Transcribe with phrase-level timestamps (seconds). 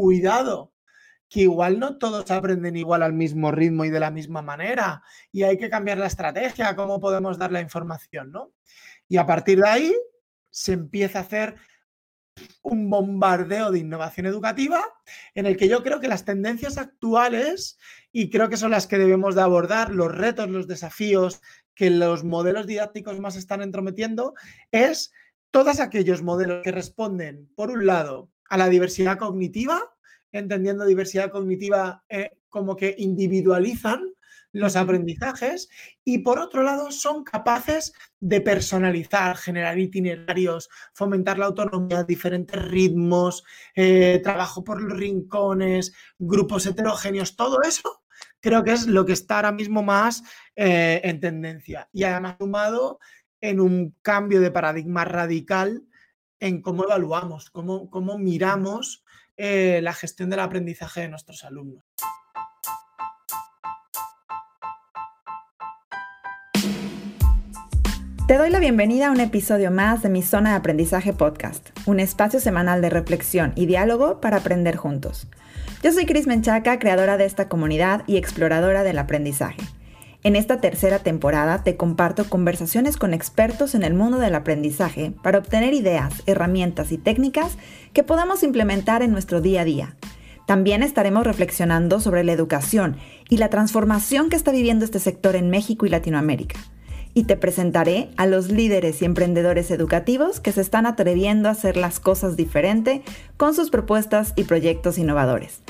[0.00, 0.72] cuidado,
[1.28, 5.42] que igual no todos aprenden igual al mismo ritmo y de la misma manera, y
[5.42, 8.52] hay que cambiar la estrategia, cómo podemos dar la información, ¿no?
[9.08, 9.94] Y a partir de ahí
[10.50, 11.56] se empieza a hacer
[12.62, 14.82] un bombardeo de innovación educativa
[15.34, 17.78] en el que yo creo que las tendencias actuales,
[18.10, 21.42] y creo que son las que debemos de abordar, los retos, los desafíos
[21.74, 24.34] que los modelos didácticos más están entrometiendo,
[24.72, 25.12] es
[25.50, 29.89] todos aquellos modelos que responden, por un lado, a la diversidad cognitiva,
[30.32, 34.02] entendiendo diversidad cognitiva eh, como que individualizan
[34.52, 35.68] los aprendizajes
[36.04, 43.44] y por otro lado son capaces de personalizar, generar itinerarios, fomentar la autonomía, diferentes ritmos,
[43.76, 48.02] eh, trabajo por los rincones, grupos heterogéneos, todo eso
[48.40, 50.22] creo que es lo que está ahora mismo más
[50.56, 51.88] eh, en tendencia.
[51.92, 52.98] Y además sumado
[53.40, 55.84] en un cambio de paradigma radical
[56.40, 59.04] en cómo evaluamos, cómo, cómo miramos
[59.42, 61.82] eh, la gestión del aprendizaje de nuestros alumnos.
[68.28, 72.00] Te doy la bienvenida a un episodio más de mi Zona de Aprendizaje Podcast, un
[72.00, 75.26] espacio semanal de reflexión y diálogo para aprender juntos.
[75.82, 79.62] Yo soy Cris Menchaca, creadora de esta comunidad y exploradora del aprendizaje.
[80.22, 85.38] En esta tercera temporada te comparto conversaciones con expertos en el mundo del aprendizaje para
[85.38, 87.56] obtener ideas, herramientas y técnicas
[87.94, 89.96] que podamos implementar en nuestro día a día.
[90.46, 92.96] También estaremos reflexionando sobre la educación
[93.30, 96.60] y la transformación que está viviendo este sector en México y Latinoamérica
[97.14, 101.78] y te presentaré a los líderes y emprendedores educativos que se están atreviendo a hacer
[101.78, 103.02] las cosas diferente
[103.38, 105.62] con sus propuestas y proyectos innovadores.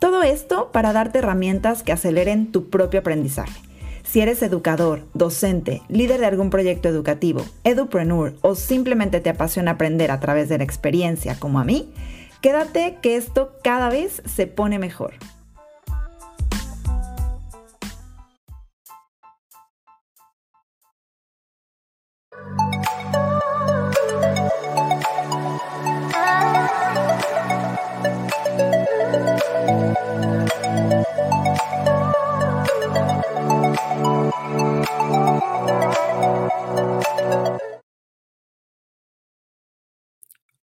[0.00, 3.67] Todo esto para darte herramientas que aceleren tu propio aprendizaje.
[4.10, 10.10] Si eres educador, docente, líder de algún proyecto educativo, edupreneur o simplemente te apasiona aprender
[10.10, 11.92] a través de la experiencia como a mí,
[12.40, 15.12] quédate que esto cada vez se pone mejor.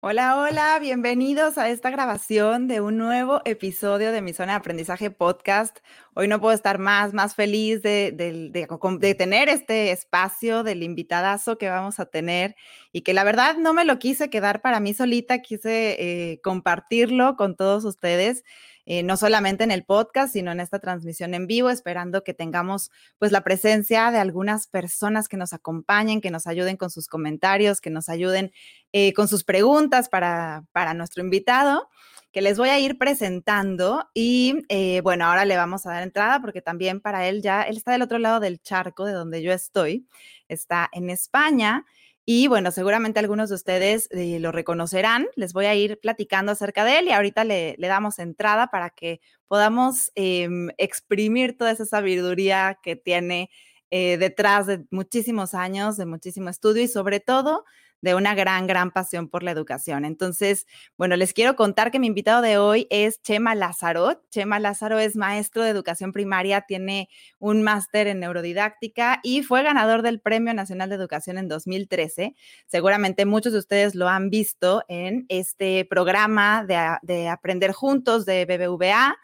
[0.07, 5.11] Hola, hola, bienvenidos a esta grabación de un nuevo episodio de mi zona de aprendizaje
[5.11, 5.79] podcast.
[6.13, 11.71] Hoy no puedo estar más, más feliz de, de, tener este espacio del invitadazo que
[11.71, 12.55] vamos a tener
[12.93, 17.37] y que la verdad no me lo quise quedar para mí solita, quise eh, compartirlo
[17.37, 18.45] con todos ustedes.
[18.87, 22.91] Eh, no solamente en el podcast, sino en esta transmisión en vivo, esperando que tengamos
[23.19, 27.81] pues la presencia de algunas personas que nos acompañen, que nos ayuden con sus comentarios,
[27.81, 28.53] que nos ayuden
[28.93, 31.89] eh, con sus preguntas para, para nuestro invitado
[32.35, 36.41] que les voy a ir presentando y eh, bueno, ahora le vamos a dar entrada
[36.41, 39.53] porque también para él ya, él está del otro lado del charco de donde yo
[39.53, 40.09] estoy,
[40.49, 41.87] está en España
[42.27, 45.27] y bueno, seguramente algunos de ustedes eh, lo reconocerán.
[45.37, 49.21] Les voy a ir platicando acerca de él y ahorita le, damos entrada para que
[49.47, 53.51] podamos em, exprimir toda esa sabiduría que tiene
[53.91, 57.65] eh, detrás de muchísimos años, de muchísimo estudio y sobre todo
[58.05, 60.05] de una gran, gran pasión por la educación.
[60.05, 60.67] Entonces,
[60.99, 64.21] bueno, les quiero contar que mi invitado de hoy es Chema Lázaro.
[64.31, 70.03] Chema Lázaro es maestro de educación primaria, tiene un máster en neurodidáctica y fue ganador
[70.03, 72.35] del Premio Nacional de Educación en 2013.
[72.67, 78.45] Seguramente muchos de ustedes lo han visto en este programa de, de Aprender Juntos de
[78.45, 79.17] BBVA.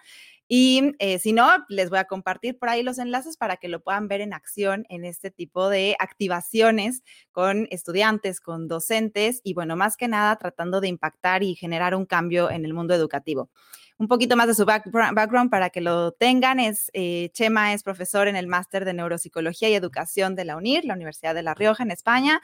[0.53, 3.85] Y eh, si no, les voy a compartir por ahí los enlaces para que lo
[3.85, 9.77] puedan ver en acción en este tipo de activaciones con estudiantes, con docentes y bueno,
[9.77, 13.49] más que nada tratando de impactar y generar un cambio en el mundo educativo.
[13.97, 16.59] Un poquito más de su background para que lo tengan.
[16.59, 20.85] Es, eh, Chema es profesor en el máster de Neuropsicología y Educación de la UNIR,
[20.85, 22.43] la Universidad de La Rioja, en España,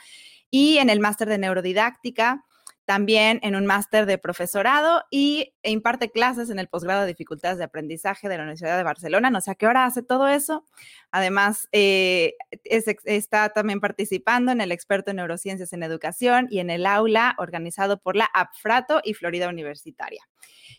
[0.49, 2.45] y en el máster de Neurodidáctica
[2.87, 7.59] también en un máster de profesorado y e imparte clases en el posgrado de dificultades
[7.59, 9.29] de aprendizaje de la Universidad de Barcelona.
[9.29, 10.65] No sé a qué hora hace todo eso.
[11.11, 16.87] Además, eh, está también participando en el experto en neurociencias en educación y en el
[16.87, 20.23] aula organizado por la APFRATO y Florida Universitaria.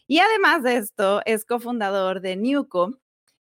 [0.08, 2.98] Y además de esto, es cofundador de NUCO,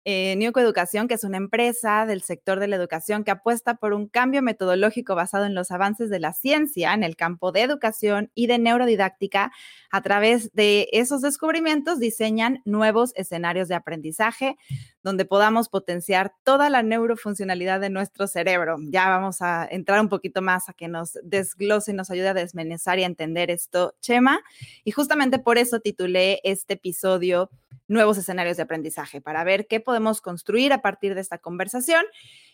[0.04, 4.08] eh, Educación, que es una empresa del sector de la educación que apuesta por un
[4.08, 8.48] cambio metodológico basado en los avances de la ciencia en el campo de educación y
[8.48, 9.52] de neurodidáctica.
[9.92, 14.58] A través de esos descubrimientos diseñan nuevos escenarios de aprendizaje
[15.04, 18.78] donde podamos potenciar toda la neurofuncionalidad de nuestro cerebro.
[18.90, 22.34] Ya vamos a entrar un poquito más a que nos desglose y nos ayude a
[22.34, 24.42] desmenuzar y a entender esto, Chema.
[24.84, 27.50] Y justamente por eso titulé este episodio
[27.88, 32.06] Nuevos escenarios de aprendizaje, para ver qué podemos construir a partir de esta conversación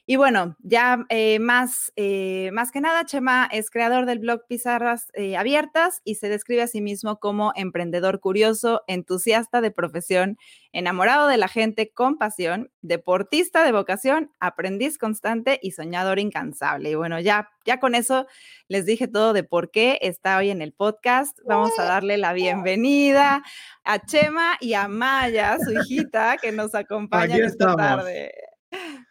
[0.09, 5.09] y bueno, ya eh, más, eh, más que nada, Chema es creador del blog Pizarras
[5.13, 10.37] eh, Abiertas y se describe a sí mismo como emprendedor curioso, entusiasta de profesión,
[10.71, 16.91] enamorado de la gente con pasión, deportista de vocación, aprendiz constante y soñador incansable.
[16.91, 18.27] Y bueno, ya, ya con eso
[18.69, 21.37] les dije todo de por qué está hoy en el podcast.
[21.45, 23.43] Vamos a darle la bienvenida
[23.83, 28.31] a Chema y a Maya, su hijita, que nos acompaña esta tarde.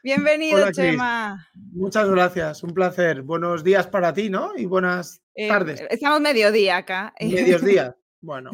[0.02, 1.48] Bienvenido, Chema.
[1.72, 3.22] Muchas gracias, un placer.
[3.22, 4.52] Buenos días para ti, ¿no?
[4.56, 5.82] Y buenas eh, tardes.
[5.90, 7.14] Estamos mediodía acá.
[7.20, 7.96] Mediodía.
[8.18, 8.50] Bueno,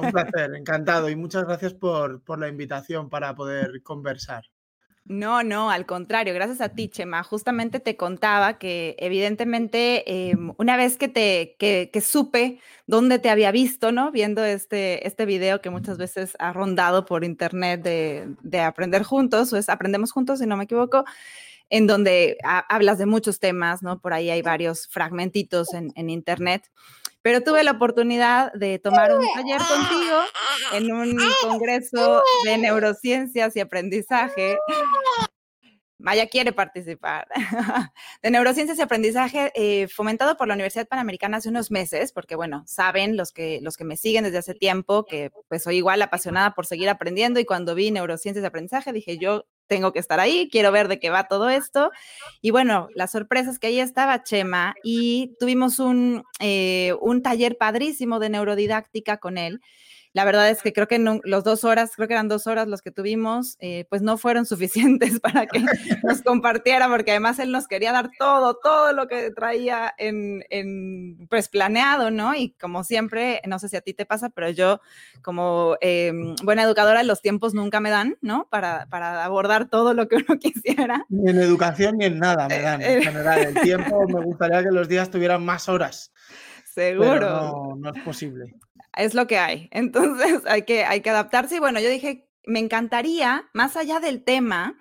[0.00, 4.44] un placer, encantado y muchas gracias por, por la invitación para poder conversar.
[5.08, 7.22] No, no, al contrario, gracias a ti, Chema.
[7.22, 13.50] Justamente te contaba que evidentemente em, una vez que te que, supe dónde te había
[13.50, 14.12] visto, ¿no?
[14.12, 19.50] Viendo este, este video que muchas veces ha rondado por internet de, de Aprender Juntos,
[19.54, 21.06] o es Aprendemos Juntos, si no me equivoco,
[21.70, 24.00] en donde hablas de muchos temas, ¿no?
[24.00, 26.70] Por ahí hay varios fragmentitos en, en internet
[27.22, 30.18] pero tuve la oportunidad de tomar un taller contigo
[30.72, 34.56] en un congreso de neurociencias y aprendizaje.
[35.98, 37.26] Maya quiere participar.
[38.22, 42.62] De neurociencias y aprendizaje eh, fomentado por la Universidad Panamericana hace unos meses, porque bueno,
[42.66, 46.54] saben los que, los que me siguen desde hace tiempo que pues soy igual apasionada
[46.54, 50.48] por seguir aprendiendo y cuando vi neurociencias y aprendizaje dije yo tengo que estar ahí,
[50.50, 51.90] quiero ver de qué va todo esto.
[52.40, 57.56] Y bueno, la sorpresa es que ahí estaba Chema y tuvimos un, eh, un taller
[57.56, 59.60] padrísimo de neurodidáctica con él.
[60.12, 62.82] La verdad es que creo que los dos horas, creo que eran dos horas los
[62.82, 65.60] que tuvimos, eh, pues no fueron suficientes para que
[66.02, 71.26] nos compartiera, porque además él nos quería dar todo, todo lo que traía en, en
[71.28, 72.34] pues planeado, ¿no?
[72.34, 74.80] Y como siempre, no sé si a ti te pasa, pero yo
[75.22, 78.48] como em, buena educadora, los tiempos nunca me dan, ¿no?
[78.50, 81.04] Para, para abordar todo lo que uno quisiera.
[81.08, 83.40] Ni en educación ni en nada me dan, en general.
[83.40, 86.12] El tiempo me gustaría que los días tuvieran más horas.
[86.64, 87.20] Seguro.
[87.20, 88.54] no, no es posible
[88.96, 89.68] es lo que hay.
[89.72, 91.56] Entonces hay que, hay que adaptarse.
[91.56, 94.76] Y bueno, yo dije, me encantaría, más allá del tema,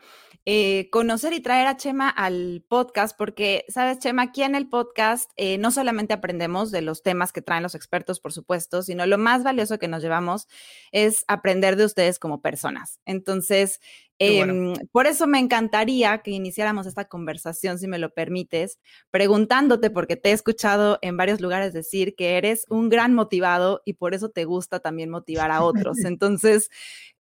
[0.49, 5.29] eh, conocer y traer a Chema al podcast, porque, sabes, Chema, aquí en el podcast
[5.35, 9.17] eh, no solamente aprendemos de los temas que traen los expertos, por supuesto, sino lo
[9.17, 10.47] más valioso que nos llevamos
[10.93, 13.01] es aprender de ustedes como personas.
[13.03, 13.81] Entonces,
[14.19, 18.79] em, por eso me encantaría que iniciáramos esta conversación, si me lo permites,
[19.11, 23.93] preguntándote, porque te he escuchado en varios lugares decir que eres un gran motivado y
[23.93, 25.97] por eso te gusta también motivar a otros.
[26.05, 26.69] Entonces,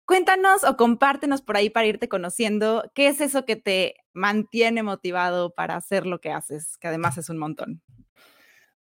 [0.07, 5.53] Cuéntanos o compártenos por ahí para irte conociendo qué es eso que te mantiene motivado
[5.53, 7.83] para hacer lo que haces, que además es un montón.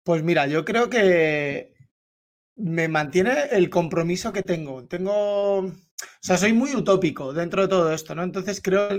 [0.04, 1.74] Pues mira, yo creo que
[2.56, 4.86] me mantiene el compromiso que tengo.
[4.88, 5.70] Tengo,
[6.02, 8.24] o sea, soy muy utópico dentro de todo esto, ¿no?
[8.24, 8.90] Entonces creo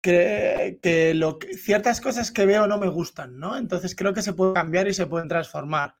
[0.00, 1.18] que, que,
[1.56, 3.56] ciertas cosas que veo no me gustan, ¿no?
[3.56, 5.94] Entonces creo que se pueden cambiar y se pueden transformar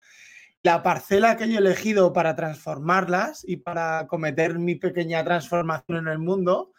[0.62, 6.08] la parcela que yo he elegido para transformarlas y para cometer mi pequeña transformación en
[6.08, 6.72] el mundo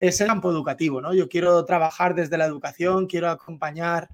[0.00, 1.14] es el campo educativo, ¿no?
[1.14, 4.08] Yo quiero trabajar desde la educación, quiero acompañar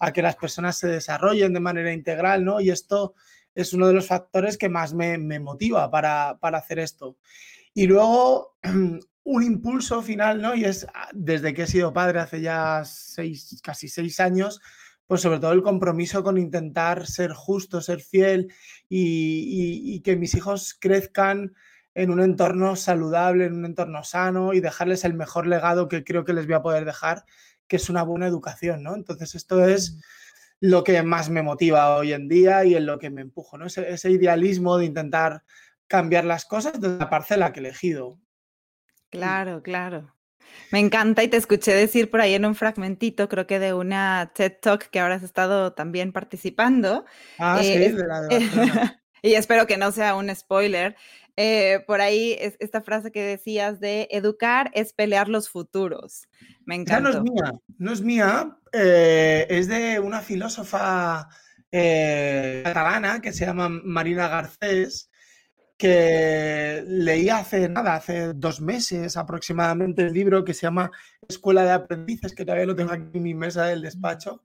[0.00, 2.60] a que las personas se desarrollen de manera integral, ¿no?
[2.60, 3.14] Y esto
[3.54, 7.16] es uno de los factores que más me, motiva para, para, hacer esto.
[7.78, 8.56] Y luego
[9.22, 10.56] un impulso final, ¿no?
[10.56, 14.60] Y es ah, desde que he sido padre hace ya seis, casi seis años,
[15.06, 18.52] pues sobre todo el compromiso con intentar ser justo, ser fiel
[18.88, 21.54] y, que mis hijos crezcan
[21.94, 26.24] en un entorno saludable, en un entorno sano y dejarles el mejor legado que creo
[26.24, 27.22] que les voy a poder dejar,
[27.68, 28.96] que es una buena educación, ¿no?
[28.96, 30.00] Entonces esto es mm.
[30.62, 33.66] lo que más me motiva hoy en día y en lo que me empujo, ¿no?
[33.66, 35.44] Ese, ese idealismo de intentar
[35.88, 38.20] cambiar las cosas desde la parcela que he elegido.
[39.10, 40.14] Claro, claro.
[40.70, 44.32] Me encanta y te escuché decir por ahí en un fragmentito, creo que de una
[44.34, 47.04] TED Talk que ahora has estado también participando.
[47.38, 48.38] Ah, sí, eh, de la de
[49.22, 50.96] Y espero que no sea un spoiler.
[51.36, 56.28] Eh, por ahí es esta frase que decías de educar es pelear los futuros.
[56.64, 57.10] Me encanta.
[57.10, 61.28] no es mía, no es mía, eh, es de una filósofa
[61.70, 65.07] catalana que se llama Marina Garcés
[65.78, 70.90] que leí hace nada, hace dos meses aproximadamente, el libro que se llama
[71.28, 74.44] Escuela de Aprendices, que todavía lo tengo aquí en mi mesa del despacho.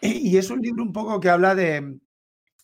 [0.00, 1.98] Y es un libro un poco que habla de,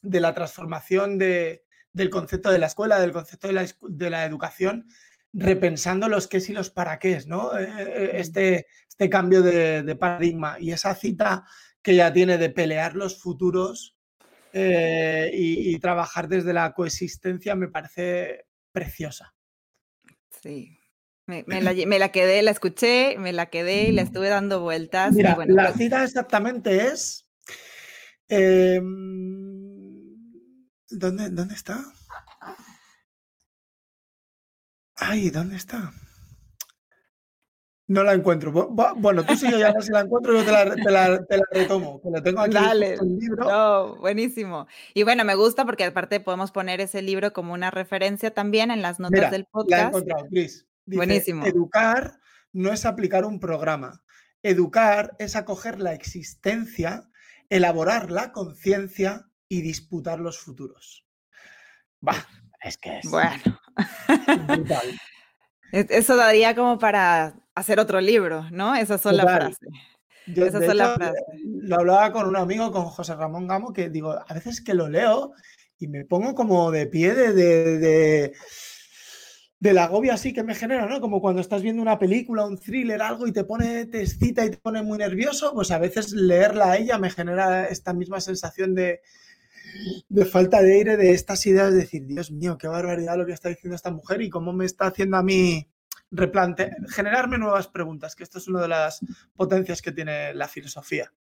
[0.03, 4.87] la transformación del concepto de la escuela, del concepto de la, educación,
[5.33, 7.59] repensando los qué y los para qué, ¿no?
[7.59, 11.45] Eh, eh, este, este cambio de, de paradigma y esa cita
[11.83, 13.94] que ya tiene de pelear los futuros
[14.57, 19.35] eh, y, trabajar desde la coexistencia me parece preciosa.
[20.43, 20.79] Sí.
[21.27, 21.45] Me,
[21.99, 25.13] la, quedé, la escuché, me la quedé y la estuve dando vueltas.
[25.13, 27.29] Mira, la pues cita exactamente es.
[28.29, 28.85] Em,
[30.89, 31.85] ¿dónde, ¿Dónde está?
[34.95, 35.93] Ay, ¿dónde está?
[37.87, 38.51] No la encuentro.
[38.97, 42.01] Bueno, tú sigue ya si la encuentro, yo te la, retomo.
[42.01, 42.95] Que tengo aquí Dale.
[42.95, 43.97] el libro.
[43.97, 44.67] buenísimo.
[44.95, 48.81] Y bueno, me gusta porque aparte podemos poner ese libro como una referencia también en
[48.81, 49.71] las notas del podcast.
[49.71, 50.67] La he encontrado, Cris.
[50.87, 51.45] buenísimo.
[51.45, 52.21] Educar
[52.53, 54.03] no es aplicar un programa.
[54.43, 57.11] Educar es acoger la existencia,
[57.51, 61.07] elaborar la conciencia y disputar los futuros.
[62.01, 62.27] Bah,
[62.63, 63.11] es que es.
[63.11, 63.61] Bueno.
[65.73, 68.75] Eso daría como para hacer otro libro, ¿no?
[68.75, 69.67] Esa sola frase.
[70.27, 71.19] Esa sola frase.
[71.45, 74.89] Lo hablaba con un amigo, con José Ramón Gamo, que digo, a veces que lo
[74.89, 75.33] leo
[75.79, 78.33] y me pongo como de pie de, de,
[79.59, 81.01] del agobio así que me genera, ¿no?
[81.01, 84.51] Como cuando estás viendo una película, un thriller, algo y te pone, te excita y
[84.51, 88.75] te pone muy nervioso, pues a veces leerla a ella me genera esta misma sensación
[88.75, 89.01] de,
[90.09, 93.33] de falta de aire de estas ideas, de decir, Dios mío, qué barbaridad lo que
[93.33, 95.69] está diciendo esta mujer y cómo me está haciendo a mí
[96.11, 99.01] replante generarme nuevas preguntas, que esto es una de las
[99.35, 101.13] potencias que tiene la filosofía.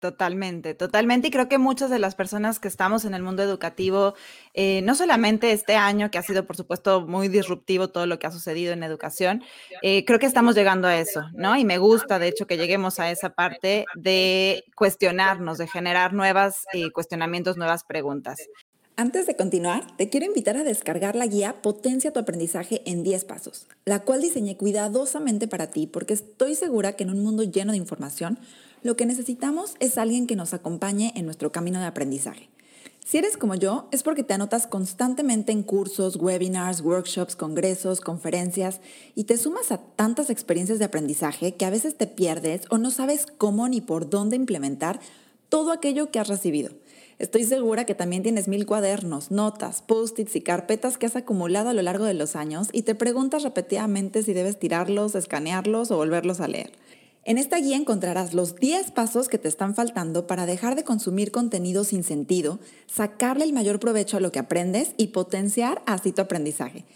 [0.00, 1.28] Totalmente, totalmente.
[1.28, 4.14] Y creo que muchas de las personas que estamos en el mundo educativo,
[4.54, 8.26] eh, no solamente este año, que ha sido, por supuesto, muy disruptivo todo lo que
[8.26, 9.44] ha sucedido en educación,
[9.82, 11.54] eh, creo que estamos llegando a eso, ¿no?
[11.54, 16.64] Y me gusta, de hecho, que lleguemos a esa parte de cuestionarnos, de generar nuevos
[16.72, 18.38] eh, cuestionamientos, nuevas preguntas.
[18.96, 23.24] Antes de continuar, te quiero invitar a descargar la guía Potencia tu aprendizaje en 10
[23.24, 27.72] pasos, la cual diseñé cuidadosamente para ti porque estoy segura que en un mundo lleno
[27.72, 28.38] de información,
[28.82, 32.48] lo que necesitamos es alguien que nos acompañe en nuestro camino de aprendizaje.
[33.04, 38.80] Si eres como yo, es porque te anotas constantemente en cursos, webinars, workshops, congresos, conferencias
[39.14, 42.90] y te sumas a tantas experiencias de aprendizaje que a veces te pierdes o no
[42.90, 45.00] sabes cómo ni por dónde implementar
[45.48, 46.70] todo aquello que has recibido.
[47.18, 51.74] Estoy segura que también tienes mil cuadernos, notas, post-its y carpetas que has acumulado a
[51.74, 56.40] lo largo de los años y te preguntas repetidamente si debes tirarlos, escanearlos o volverlos
[56.40, 56.70] a leer.
[57.24, 61.30] En esta guía encontrarás los 10 pasos que te están faltando para dejar de consumir
[61.30, 66.22] contenido sin sentido, sacarle el mayor provecho a lo que aprendes y potenciar así tu
[66.22, 66.86] aprendizaje.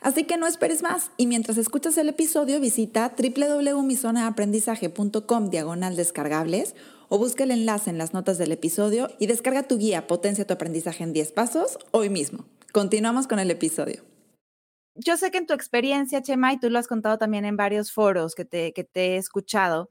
[0.00, 6.74] Así que no esperes más y mientras escuchas el episodio visita www.misonaaprendizaje.com diagonal descargables
[7.08, 10.54] o busca el enlace en las notas del episodio y descarga tu guía Potencia tu
[10.54, 12.46] aprendizaje en 10 pasos hoy mismo.
[12.72, 14.02] Continuamos con el episodio.
[14.98, 17.92] Yo sé que en tu experiencia, Chema, y tú lo has contado también en varios
[17.92, 19.90] foros que te, que te he escuchado,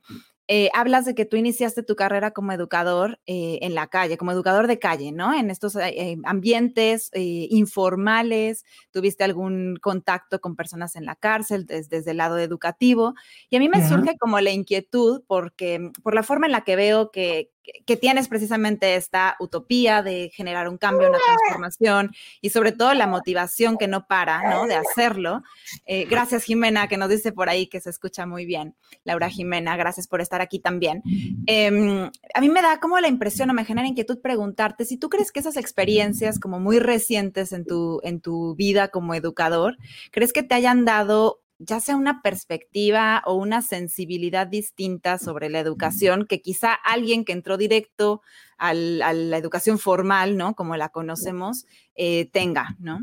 [0.50, 4.32] eh, hablas de que tú iniciaste tu carrera como educador eh, en la calle, como
[4.32, 5.34] educador de calle, ¿no?
[5.34, 12.18] En estos eh, ambientes informales, tuviste algún contacto con personas en la cárcel desde, el
[12.18, 13.14] lado educativo.
[13.50, 16.78] Y a mí me surge como la inquietud porque por la forma en la que
[16.78, 17.52] veo que,
[17.86, 23.08] que tienes precisamente esta utopía de generar un cambio, una transformación y sobre todo la
[23.08, 24.68] motivación que no para, ¿no?
[24.68, 25.44] De hacerlo.
[25.86, 28.76] Eh, gracias Jimena, que nos dice por ahí que se escucha muy bien.
[29.04, 31.02] Laura Jimena, gracias por estar aquí también.
[31.46, 35.10] Em, a mí me da como la impresión o me genera inquietud preguntarte si tú
[35.10, 39.78] crees que esas experiencias como muy recientes en tu, en tu vida como educador,
[40.12, 45.60] ¿crees que te hayan dado ya sea una perspectiva o una sensibilidad distinta sobre la
[45.60, 48.22] educación que quizá alguien que entró directo
[48.58, 50.56] a la educación formal, ¿no?
[50.56, 53.00] Como la conocemos, eh, tenga, ¿no?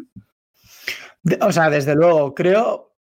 [1.41, 2.93] O sea, desde luego, creo,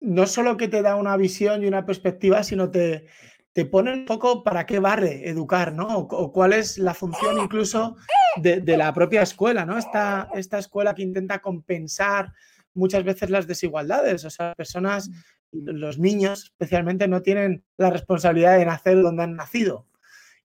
[0.00, 3.06] no solo que te da una visión y una perspectiva, sino te,
[3.54, 5.86] te pone un poco para qué vale educar, ¿no?
[5.86, 7.96] O, cuál es la función incluso
[8.36, 9.78] de, la propia escuela, ¿no?
[9.78, 12.32] Esta, esta escuela que intenta compensar
[12.74, 14.24] muchas veces las desigualdades.
[14.24, 15.10] O sea, personas,
[15.52, 19.86] los niños especialmente, no tienen la responsabilidad de nacer donde han nacido.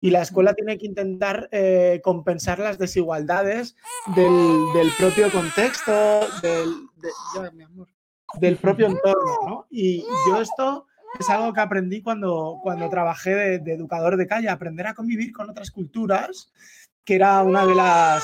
[0.02, 3.76] Y la escuela tiene que intentar eh, compensar las desigualdades
[4.16, 6.88] del, propio contexto, del,
[8.40, 9.38] del propio entorno.
[9.46, 9.68] ¿no?
[9.70, 10.88] Y yo esto
[11.20, 15.34] es algo que aprendí cuando, cuando trabajé de, de educador de calle, aprender a convivir
[15.34, 16.54] con otras culturas,
[17.04, 18.24] que era una de las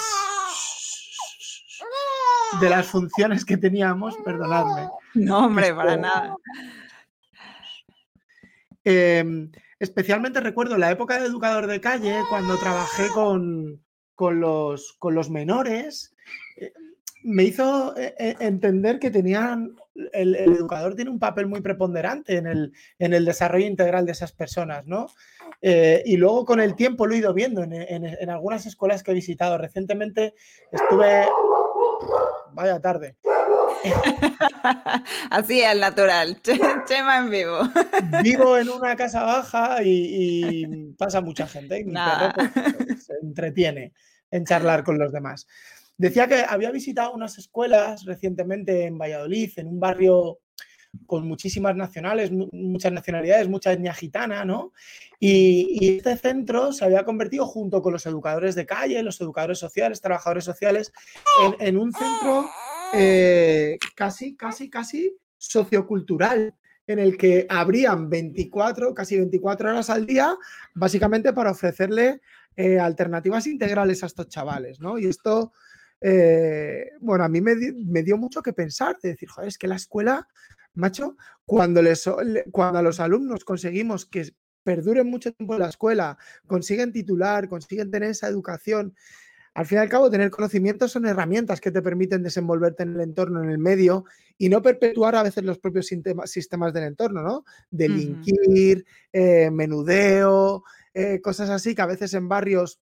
[2.61, 4.89] de las funciones que teníamos, perdonadme.
[5.13, 6.35] No, hombre, para nada.
[8.83, 13.81] Em, especialmente recuerdo la época de educador de calle, cuando trabajé con,
[14.39, 16.15] los, con los menores,
[16.57, 16.71] eh,
[17.23, 19.75] me hizo eh, eh, entender que tenían,
[20.13, 24.31] el, educador tiene un papel muy preponderante en el, en el desarrollo integral de esas
[24.31, 25.07] personas, ¿no?
[25.61, 29.15] y luego con el tiempo lo he ido viendo en, en, algunas escuelas que he
[29.15, 29.57] visitado.
[29.57, 30.35] Recientemente
[30.71, 31.25] estuve,
[32.55, 33.17] vaya tarde,
[35.29, 36.41] Así es, natural.
[36.87, 37.59] Chema en vivo.
[38.23, 41.79] Vivo en una casa baja y, pasa mucha gente.
[41.79, 43.93] Y mi perro pues, se entretiene
[44.31, 45.47] en charlar con los demás.
[45.97, 50.39] Decía que había visitado unas escuelas recientemente en Valladolid, en un barrio
[51.05, 54.73] con muchísimas nacionales, muchas nacionalidades, mucha etnia gitana, ¿no?
[55.19, 60.01] Y, este centro se había convertido junto con los educadores de calle, los educadores sociales,
[60.01, 60.91] trabajadores sociales,
[61.59, 62.49] en un centro
[62.93, 66.55] eh, casi, casi, casi sociocultural,
[66.87, 70.35] en el que habrían 24, casi 24 horas al día,
[70.73, 72.21] básicamente para ofrecerle
[72.55, 74.97] eh, alternativas integrales a estos chavales, ¿no?
[74.97, 75.51] Y esto,
[75.99, 79.75] eh, bueno, a mí me, dio mucho que pensar, de decir, joder, es que la
[79.75, 80.27] escuela,
[80.75, 82.09] macho, cuando, les,
[82.51, 84.31] cuando a los alumnos conseguimos que
[84.63, 86.17] perduren mucho tiempo en la escuela,
[86.47, 88.95] consiguen titular, consiguen tener esa educación
[89.55, 92.99] al fin y al cabo, tener conocimientos son herramientas que te permiten desenvolverte en el
[92.99, 94.03] entorno, en el medio,
[94.37, 97.45] y no perpetuar a veces los propios sistemas del entorno, ¿no?
[97.71, 102.81] Delinquir, eh, menudeo, eh, cosas así que a veces en barrios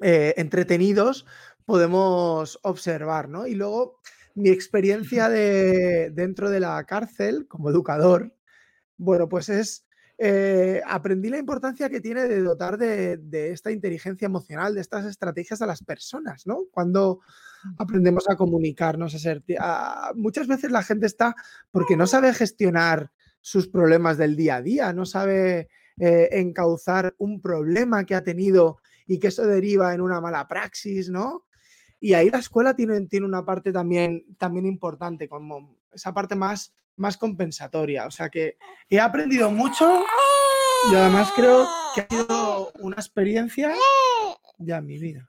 [0.00, 1.26] eh, entretenidos
[1.64, 3.46] podemos observar, ¿no?
[3.46, 4.00] Y luego,
[4.34, 8.34] mi experiencia de, dentro de la cárcel como educador,
[8.96, 9.84] bueno, pues es
[10.16, 13.18] eh, aprendí la importancia que tiene de dotar de,
[13.50, 16.66] esta inteligencia emocional, de estas estrategias a las personas, ¿no?
[16.70, 17.20] Cuando
[17.78, 19.42] aprendemos a comunicarnos, a ser...
[20.14, 21.34] muchas veces la gente está
[21.72, 23.10] porque no sabe gestionar
[23.40, 28.78] sus problemas del día a día, no sabe eh, encauzar un problema que ha tenido
[29.06, 31.44] y que eso deriva en una mala praxis, ¿no?
[32.04, 36.74] Y ahí la escuela tiene, tiene una parte también, también importante, como esa parte más
[36.96, 38.06] más compensatoria.
[38.06, 38.58] O sea que
[38.88, 40.04] he aprendido mucho
[40.90, 43.74] y además creo que ha sido una experiencia
[44.58, 45.26] ya en mi vida.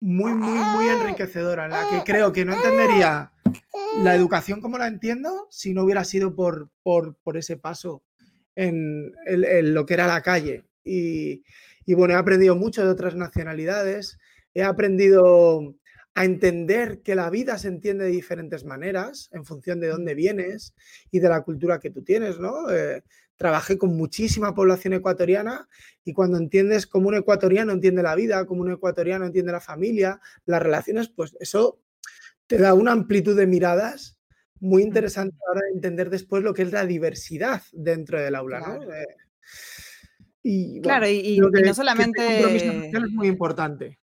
[0.00, 3.32] Muy, muy, muy enriquecedora, en la que creo que no entendería
[4.02, 8.02] la educación como la entiendo si no hubiera sido por, por, ese paso
[8.54, 10.64] en, lo que era la calle.
[10.84, 11.44] Y,
[11.86, 14.18] y bueno, he aprendido mucho de otras nacionalidades,
[14.56, 15.74] he aprendido
[16.14, 20.74] a entender que la vida se entiende de diferentes maneras en función de dónde vienes
[21.10, 22.70] y de la cultura que tú tienes, ¿no?
[22.70, 23.02] Eh,
[23.36, 25.68] trabajé con muchísima población ecuatoriana
[26.06, 30.18] y cuando entiendes cómo un ecuatoriano entiende la vida, cómo un ecuatoriano entiende la familia,
[30.46, 31.82] las relaciones, pues eso
[32.46, 34.18] te da una amplitud de miradas
[34.58, 38.90] muy interesante ahora de entender después lo que es la diversidad dentro del aula, ¿no?
[38.90, 39.16] Eh,
[40.42, 42.88] y, claro, y, no solamente...
[42.88, 43.98] es muy importante.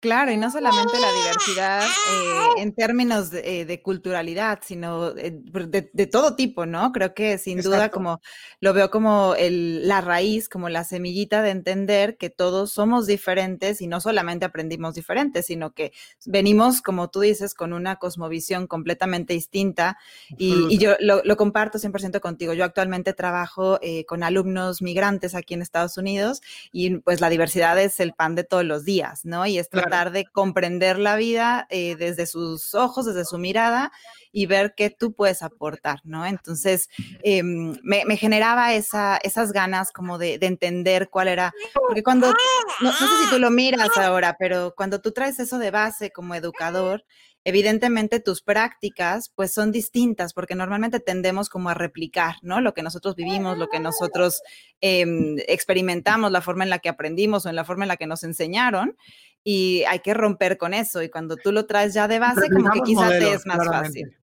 [0.00, 6.06] Claro, y no solamente la diversidad eh, en términos de, eh, culturalidad, sino eh, de,
[6.06, 6.92] todo tipo, ¿no?
[6.92, 8.20] Creo que sin duda como
[8.60, 13.80] lo veo como el, la raíz, como la semillita de entender que todos somos diferentes
[13.80, 15.92] y no solamente aprendimos diferentes, sino que
[16.26, 19.98] venimos, como tú dices, con una cosmovisión completamente distinta
[20.36, 22.52] y, yo lo, lo, comparto 100% contigo.
[22.52, 27.98] Yo actualmente trabajo con alumnos migrantes aquí en Estados Unidos y pues la diversidad es
[27.98, 29.44] el pan de todos los días, ¿no?
[29.44, 33.90] Y es tratar de comprender la vida eh, desde sus ojos, desde su mirada
[34.32, 36.26] y ver qué tú puedes aportar, ¿no?
[36.26, 36.88] Entonces,
[37.22, 42.32] em, me, generaba esa, esas ganas como de, entender cuál era, porque cuando,
[42.80, 46.34] no, sé si tú lo miras ahora, pero cuando tú traes eso de base como
[46.34, 47.04] educador,
[47.48, 52.60] evidentemente tus prácticas pues son distintas porque normalmente tendemos como a replicar, ¿no?
[52.60, 54.42] Lo que nosotros vivimos, lo que nosotros
[54.82, 58.06] em, experimentamos, la forma en la que aprendimos o en la forma en la que
[58.06, 58.98] nos enseñaron
[59.42, 61.02] y hay que romper con eso.
[61.02, 64.14] Y cuando tú lo traes ya de base, como que quizás te es más fácil.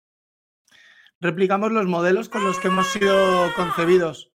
[1.20, 4.35] Replicamos los modelos con los que hemos sido concebidos.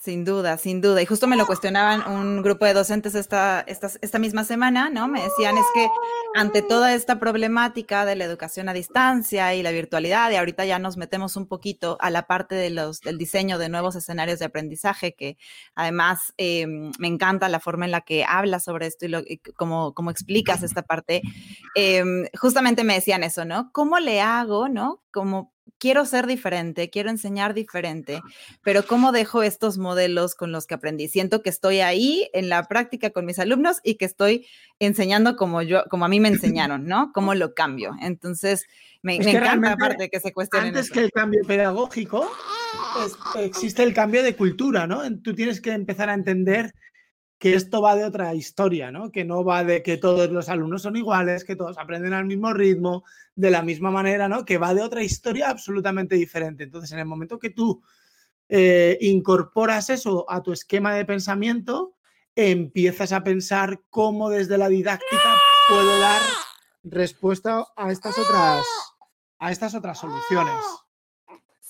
[0.00, 1.02] Sin duda, sin duda.
[1.02, 5.08] Y justo me lo cuestionaban un grupo de docentes esta, esta, esta, misma semana, ¿no?
[5.08, 5.88] Me decían es que
[6.34, 10.78] ante toda esta problemática de la educación a distancia y la virtualidad, y ahorita ya
[10.78, 14.46] nos metemos un poquito a la parte de los, del diseño de nuevos escenarios de
[14.46, 15.36] aprendizaje, que
[15.74, 19.22] además em, me encanta la forma en la que hablas sobre esto y, lo,
[19.56, 21.22] cómo, explicas esta parte.
[21.74, 23.70] Em, justamente me decían eso, ¿no?
[23.72, 25.02] ¿Cómo le hago, ¿no?
[25.10, 28.20] Como quiero ser diferente, quiero enseñar diferente,
[28.62, 31.08] pero ¿cómo dejo estos modelos con los que aprendí?
[31.08, 34.46] Siento que estoy ahí en la práctica con mis alumnos y que estoy
[34.78, 36.28] enseñando como yo, como a mí me
[36.68, 37.12] enseñaron, ¿no?
[37.12, 37.94] ¿Cómo lo cambio?
[38.00, 38.66] Entonces,
[39.02, 40.68] me, encanta aparte que se cuestionen.
[40.68, 42.30] Antes que el cambio pedagógico,
[43.38, 45.02] existe el cambio de cultura, ¿no?
[45.20, 46.74] Tú tienes que empezar a entender
[47.38, 49.10] que esto va de otra historia, ¿no?
[49.10, 52.52] Que no va de que todos los alumnos son iguales, que todos aprenden al mismo
[52.52, 54.44] ritmo, de la misma manera, ¿no?
[54.44, 56.64] Que va de otra historia absolutamente diferente.
[56.64, 57.82] Entonces, en el momento que tú
[58.48, 61.96] eh, incorporas eso a tu esquema de pensamiento,
[62.36, 65.34] empiezas a pensar cómo desde la didáctica
[65.68, 66.22] puedo dar
[66.82, 68.64] respuesta a estas otras,
[69.38, 70.83] a estas otras soluciones.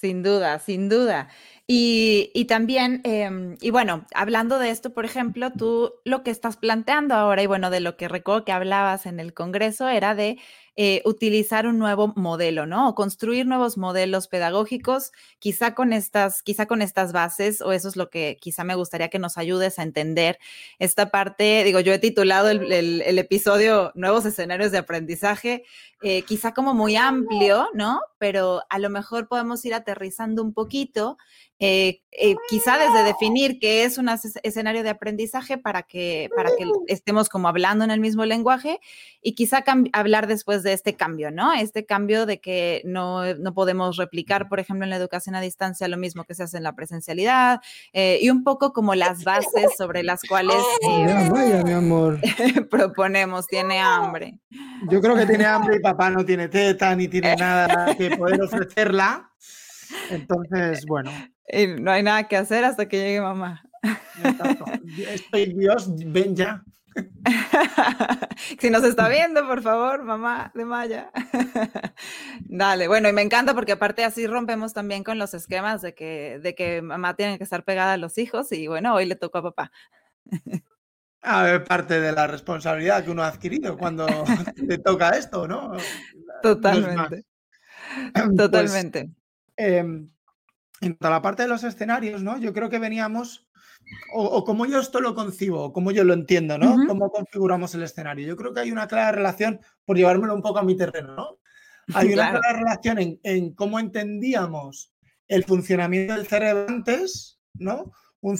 [0.04, 1.28] Sin duda, sin duda.
[1.66, 7.14] Y, también, em, y bueno, hablando de esto, por ejemplo, tú lo que estás planteando
[7.14, 10.38] ahora, y bueno, de lo que recuerdo que hablabas en el Congreso, era de
[10.76, 12.88] eh, utilizar un nuevo modelo, ¿no?
[12.88, 17.94] O construir nuevos modelos pedagógicos, quizá con estas, quizá con estas bases, o eso es
[17.94, 20.38] lo que quizá me gustaría que nos ayudes a entender
[20.80, 21.62] esta parte.
[21.62, 25.64] Digo, yo he titulado el, episodio Nuevos escenarios de aprendizaje,
[26.02, 28.00] eh, quizá como muy amplio, ¿no?
[28.18, 31.18] Pero a lo mejor podemos ir aterrizando un poquito
[31.66, 34.10] eh, eh, quizá desde definir qué es un
[34.42, 38.80] escenario de aprendizaje para que, para que estemos como hablando en el mismo lenguaje
[39.22, 41.54] y quizá hablar después de este cambio, ¿no?
[41.54, 43.22] Este cambio de que no,
[43.54, 46.64] podemos replicar, por ejemplo, en la educación a distancia lo mismo que se hace en
[46.64, 47.62] la presencialidad
[47.94, 50.62] eh, y un poco como las bases sobre las cuales
[51.30, 52.20] vaya, mi amor.
[52.70, 54.38] proponemos, tiene hambre.
[54.90, 58.42] Yo creo que tiene hambre y papá no tiene teta ni tiene nada que poder
[58.42, 59.30] ofrecerla.
[60.10, 61.10] Entonces, bueno.
[61.48, 63.62] Y no hay nada que hacer hasta que llegue mamá.
[65.08, 66.64] Estoy Dios, ven ya.
[68.60, 71.10] si nos está viendo, por favor, mamá de Maya.
[72.40, 76.38] Dale, bueno, y me encanta porque aparte así rompemos también con los esquemas de que,
[76.42, 79.38] de que mamá tiene que estar pegada a los hijos y bueno, hoy le tocó
[79.38, 79.72] a papá.
[81.22, 84.06] A ver, parte de la responsabilidad que uno ha adquirido cuando
[84.56, 85.72] le toca esto, ¿no?
[86.42, 87.24] Totalmente.
[88.12, 89.10] Pues, Totalmente.
[89.56, 90.10] Em,
[90.80, 92.38] en la parte de los escenarios, ¿no?
[92.38, 93.46] Yo creo que veníamos,
[94.12, 96.76] o, como yo esto lo concibo, como yo lo entiendo, ¿no?
[96.86, 98.26] Cómo configuramos el escenario.
[98.26, 101.38] Yo creo que hay una clara relación, por llevármelo un poco a mi terreno, ¿no?
[101.94, 104.94] Hay una clara relación en, cómo entendíamos
[105.28, 107.92] el funcionamiento del cerebro antes, ¿no?
[108.22, 108.38] Un,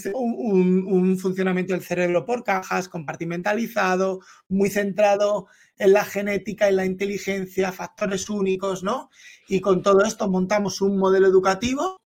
[0.87, 7.70] un, funcionamiento del cerebro por cajas, compartimentalizado, muy centrado en la genética, en la inteligencia,
[7.70, 9.11] factores únicos, ¿no?
[9.47, 12.01] Y con todo esto montamos un modelo educativo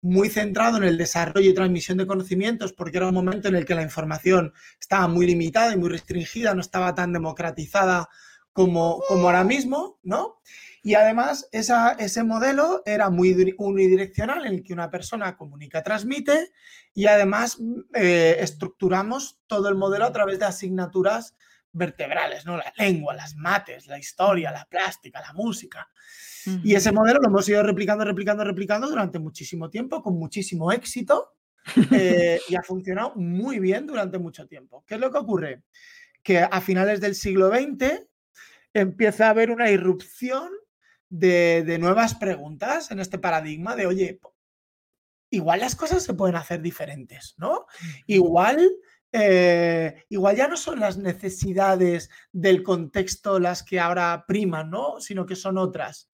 [0.00, 3.64] muy centrado en el desarrollo y transmisión de conocimientos, porque era un momento en el
[3.64, 8.08] que la información estaba muy limitada y muy restringida, no estaba tan democratizada
[8.52, 10.40] como, como ahora mismo, ¿no?
[10.82, 16.52] Y además esa, ese modelo era muy unidireccional en el que una persona comunica, transmite
[16.94, 17.58] y además
[17.94, 21.34] eh, estructuramos todo el modelo a través de asignaturas
[21.78, 22.56] vertebrales, ¿no?
[22.56, 25.88] La lengua, las mates, la historia, la plástica, la música.
[26.64, 31.34] Y ese modelo lo hemos ido replicando, replicando, replicando durante muchísimo tiempo, con muchísimo éxito,
[31.92, 34.84] eh, y ha funcionado muy bien durante mucho tiempo.
[34.86, 35.62] ¿Qué es lo que ocurre?
[36.22, 38.06] Que a finales del siglo XX
[38.72, 40.50] empieza a haber una irrupción
[41.10, 44.20] de, de nuevas preguntas en este paradigma de, oye,
[45.30, 47.66] igual las cosas se pueden hacer diferentes, ¿no?
[48.06, 48.70] Igual
[49.12, 55.00] eh, igual ya no son las necesidades del contexto las que ahora priman, ¿no?
[55.00, 56.08] Sino que son otras.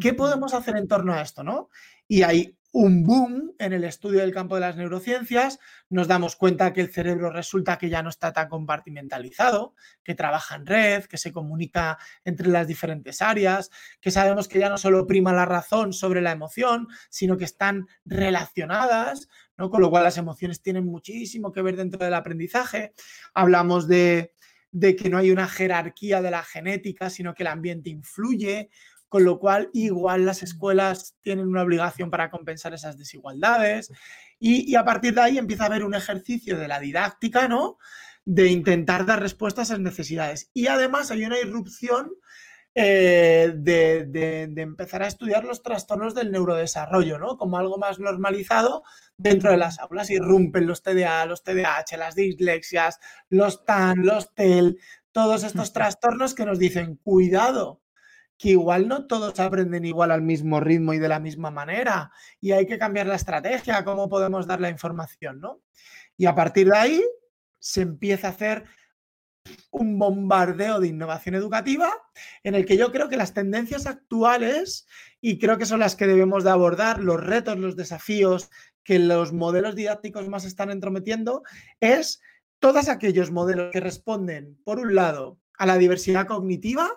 [0.00, 1.68] ¿Qué podemos hacer en torno a esto, no?
[2.08, 6.72] Y hay un boom en el estudio del campo de las neurociencias, nos damos cuenta
[6.72, 11.16] que el cerebro resulta que ya no está tan compartimentalizado, que trabaja en red, que
[11.16, 15.92] se comunica entre las diferentes áreas, que sabemos que ya no solo prima la razón
[15.92, 19.70] sobre la emoción, sino que están relacionadas, ¿no?
[19.70, 22.92] Con lo cual las emociones tienen muchísimo que ver dentro del aprendizaje.
[23.34, 24.32] Hablamos de,
[24.70, 28.70] de que no hay una jerarquía de la genética, sino que el ambiente influye,
[29.08, 33.92] con lo cual igual las escuelas tienen una obligación para compensar esas desigualdades
[34.40, 37.78] y, a partir de ahí empieza a haber un ejercicio de la didáctica, ¿no?
[38.24, 40.50] De intentar dar respuestas a esas necesidades.
[40.52, 42.10] Y además hay una irrupción
[42.76, 47.36] eh, de, empezar a estudiar los trastornos del neurodesarrollo, ¿no?
[47.36, 48.82] Como algo más normalizado
[49.16, 50.10] dentro de las aulas.
[50.10, 54.78] Irrumpen los TDA, los TDAH, las dislexias, los TAN, los TEL,
[55.12, 57.80] todos estos trastornos que nos dicen, cuidado,
[58.36, 62.10] que igual no todos aprenden igual al mismo ritmo y de la misma manera
[62.40, 65.60] y hay que cambiar la estrategia, cómo podemos dar la información, ¿no?
[66.16, 67.04] Y a partir de ahí
[67.60, 68.64] se empieza a hacer
[69.70, 71.90] un bombardeo de innovación educativa
[72.42, 74.86] en el que yo creo que las tendencias actuales,
[75.20, 78.50] y creo que son las que debemos de abordar, los retos, los desafíos
[78.84, 81.42] que los modelos didácticos más están entrometiendo,
[81.80, 82.20] es
[82.58, 86.90] todos aquellos modelos que responden, por un lado, a la diversidad cognitiva,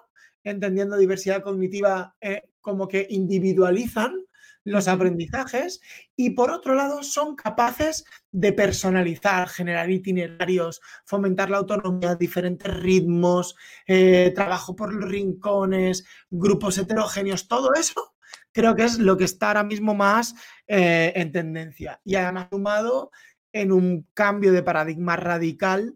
[0.44, 4.27] entendiendo diversidad cognitiva eh, como que individualizan
[4.68, 5.80] los aprendizajes
[6.16, 13.56] y por otro lado son capaces de personalizar, generar itinerarios, fomentar la autonomía, diferentes ritmos,
[13.88, 18.14] eh, trabajo por los rincones, grupos heterogéneos, todo eso
[18.52, 20.36] creo que es lo que está ahora mismo más
[20.68, 23.12] eh, en tendencia y además sumado
[23.54, 25.96] en un cambio de paradigma radical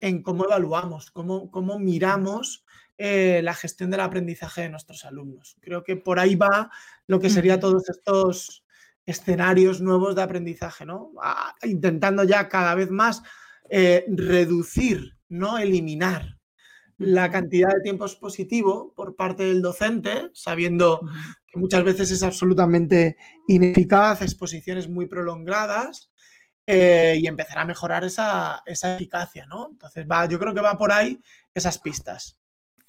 [0.00, 2.64] en cómo evaluamos, cómo, cómo miramos
[2.98, 5.56] eh, la gestión del aprendizaje de nuestros alumnos.
[5.60, 6.70] Creo que por ahí va
[7.06, 8.64] lo que sería todos estos
[9.04, 11.12] escenarios nuevos de aprendizaje, ¿no?
[11.62, 13.22] intentando ya cada vez más
[13.70, 16.38] eh, reducir, no eliminar
[16.98, 21.00] la cantidad de tiempo expositivo por parte del docente, sabiendo
[21.46, 26.10] que muchas veces es absolutamente ineficaz, exposiciones muy prolongadas,
[26.68, 29.68] eh, y empezar a mejorar esa, esa eficacia, ¿no?
[29.70, 31.20] Entonces, va, yo creo que va por ahí
[31.54, 32.40] esas pistas.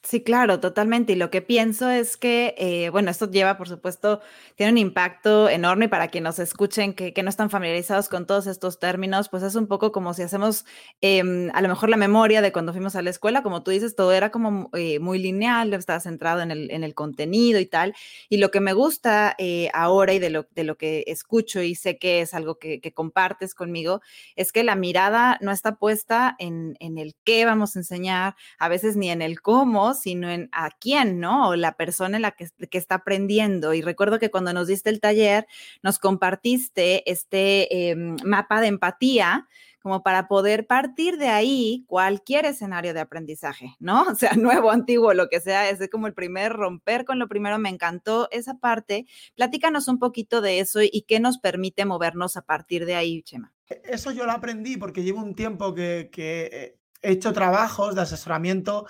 [0.07, 1.11] Sí, claro, totalmente.
[1.11, 4.21] Y lo que pienso es que, eh, bueno, esto lleva, por supuesto,
[4.55, 8.79] tiene un impacto enorme para quienes nos escuchen, que, no están familiarizados con todos estos
[8.79, 10.63] términos, pues es un poco como si hacemos
[11.01, 13.97] em, a lo mejor la memoria de cuando fuimos a la escuela, como tú dices,
[13.97, 17.93] todo era como eh, muy lineal, estaba centrado en el, en el, contenido y tal.
[18.29, 21.75] Y lo que me gusta eh, ahora y de lo, de lo que escucho y
[21.75, 24.01] sé que es algo que, compartes conmigo,
[24.37, 28.69] es que la mirada no está puesta en, en el qué vamos a enseñar, a
[28.69, 31.49] veces ni en el cómo, sino en a quién, ¿no?
[31.49, 33.73] O la persona en la que, está aprendiendo.
[33.73, 35.47] Y recuerdo que cuando nos diste el taller,
[35.83, 39.47] nos compartiste este em, mapa de empatía
[39.88, 44.03] como para poder partir de ahí cualquier escenario de aprendizaje, ¿no?
[44.12, 47.57] O sea, nuevo, antiguo, lo que sea, es como el primer romper con lo primero,
[47.57, 49.05] me encantó esa parte.
[49.36, 53.53] Platícanos un poquito de eso y qué nos permite movernos a partir de ahí, Chema.
[53.83, 58.88] Eso yo lo aprendí porque llevo un tiempo que, que he hecho trabajos de asesoramiento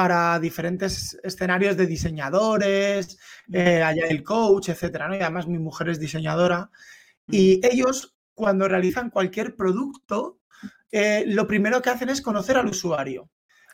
[0.00, 3.18] para diferentes escenarios de diseñadores,
[3.52, 5.14] eh, allá el coach, etcétera, ¿no?
[5.14, 6.70] Y además mi mujer es diseñadora.
[7.28, 10.38] Y ellos, cuando realizan cualquier producto,
[10.90, 13.28] eh, lo primero que hacen es conocer al usuario.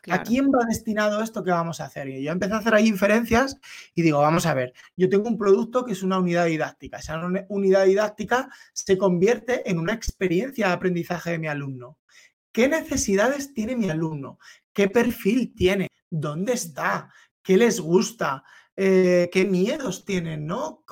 [0.09, 2.09] ¿A quién va destinado esto que vamos a hacer?
[2.09, 3.57] Y yo empecé a hacer ahí inferencias
[3.95, 6.97] y digo, vamos a ver, yo tengo un producto que es una unidad didáctica.
[6.97, 12.01] Esa unidad didáctica se convierte en una experiencia de aprendizaje de mi alumno.
[12.51, 14.41] ¿Qué necesidades tiene mi alumno?
[14.73, 15.87] ¿Qué perfil tiene?
[16.11, 18.45] Dónde está, qué les gusta,
[18.77, 20.85] eh, qué miedos tienen, ¿no?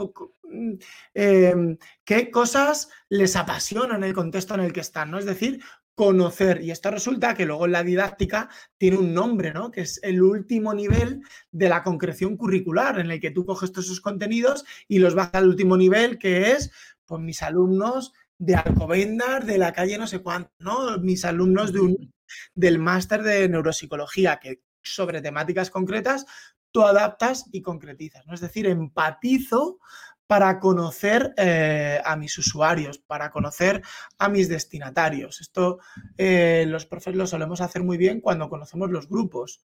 [0.44, 0.72] Mm,
[1.14, 5.18] em, qué cosas les apasionan en el contexto en el que están, ¿no?
[5.18, 5.60] Es decir,
[5.94, 6.62] conocer.
[6.62, 8.48] Y esto resulta que luego en la didáctica
[8.78, 9.70] tiene un nombre, ¿no?
[9.70, 11.22] Que es el último nivel
[11.52, 15.30] de la concreción curricular, en el que tú coges todos esos contenidos y los vas
[15.34, 16.72] al último nivel, que es,
[17.06, 20.98] pues, mis alumnos de Alcobendas, de la calle no sé cuánto, ¿no?
[20.98, 22.14] Mis alumnos de un,
[22.54, 26.26] del máster de neuropsicología, que sobre temáticas concretas,
[26.70, 28.34] tú adaptas y concretizas, ¿no?
[28.34, 29.78] Es decir, empatizo
[30.26, 33.82] para conocer eh, a mis usuarios, para conocer
[34.18, 35.40] a mis destinatarios.
[35.40, 35.78] Esto
[36.16, 39.64] eh, los profes lo solemos hacer muy bien cuando conocemos los grupos.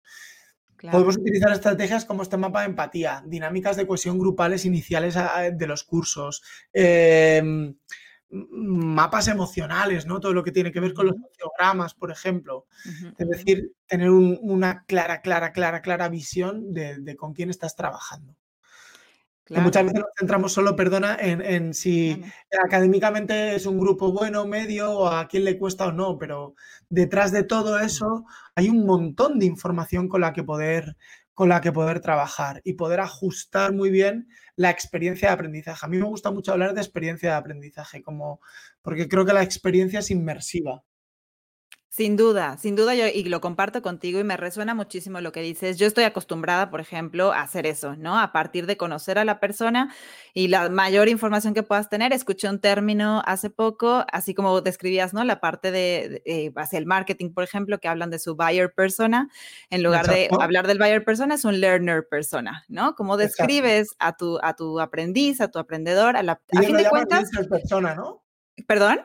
[0.92, 5.16] Podemos utilizar estrategias como este mapa de empatía, dinámicas de cohesión grupales iniciales
[5.54, 6.42] de los cursos,
[8.32, 10.20] mapas emocionales, ¿no?
[10.20, 12.66] Todo lo que tiene que ver con los sociogramas, por ejemplo.
[13.18, 18.36] es decir, tener una clara, clara, clara, clara visión de, con quién estás trabajando.
[19.50, 22.22] muchas veces nos centramos solo, perdona, en, si
[22.64, 26.54] académicamente es un grupo bueno, medio, o a quién le cuesta o no, pero
[26.88, 30.96] detrás de todo eso hay un montón de información con la que poder,
[31.40, 35.86] con la que poder trabajar y poder ajustar muy bien la experiencia de aprendizaje.
[35.86, 38.42] A mí me gusta mucho hablar de experiencia de aprendizaje, como,
[38.82, 40.84] porque creo que la experiencia es inmersiva.
[42.00, 45.42] Sin duda, sin duda yo y lo comparto contigo y me resuena muchísimo lo que
[45.42, 45.78] dices.
[45.78, 48.18] Yo estoy acostumbrada, por ejemplo, a hacer eso, ¿no?
[48.18, 49.94] A partir de conocer a la persona
[50.34, 52.14] y la mayor información que puedas tener.
[52.14, 55.26] Escuché un término hace poco, así como describías, ¿no?
[55.26, 59.28] La parte de, eh, hacia el marketing, por ejemplo, que hablan de su buyer persona,
[59.70, 62.96] en lugar de hablar del buyer persona, es un learner persona, ¿no?
[62.96, 66.40] Cómo describes a tu, a tu aprendiz, a tu aprendedor, a la...
[66.56, 67.30] A fin de cuentas...
[67.50, 68.24] persona, ¿no?
[68.68, 69.02] ¿Perdón?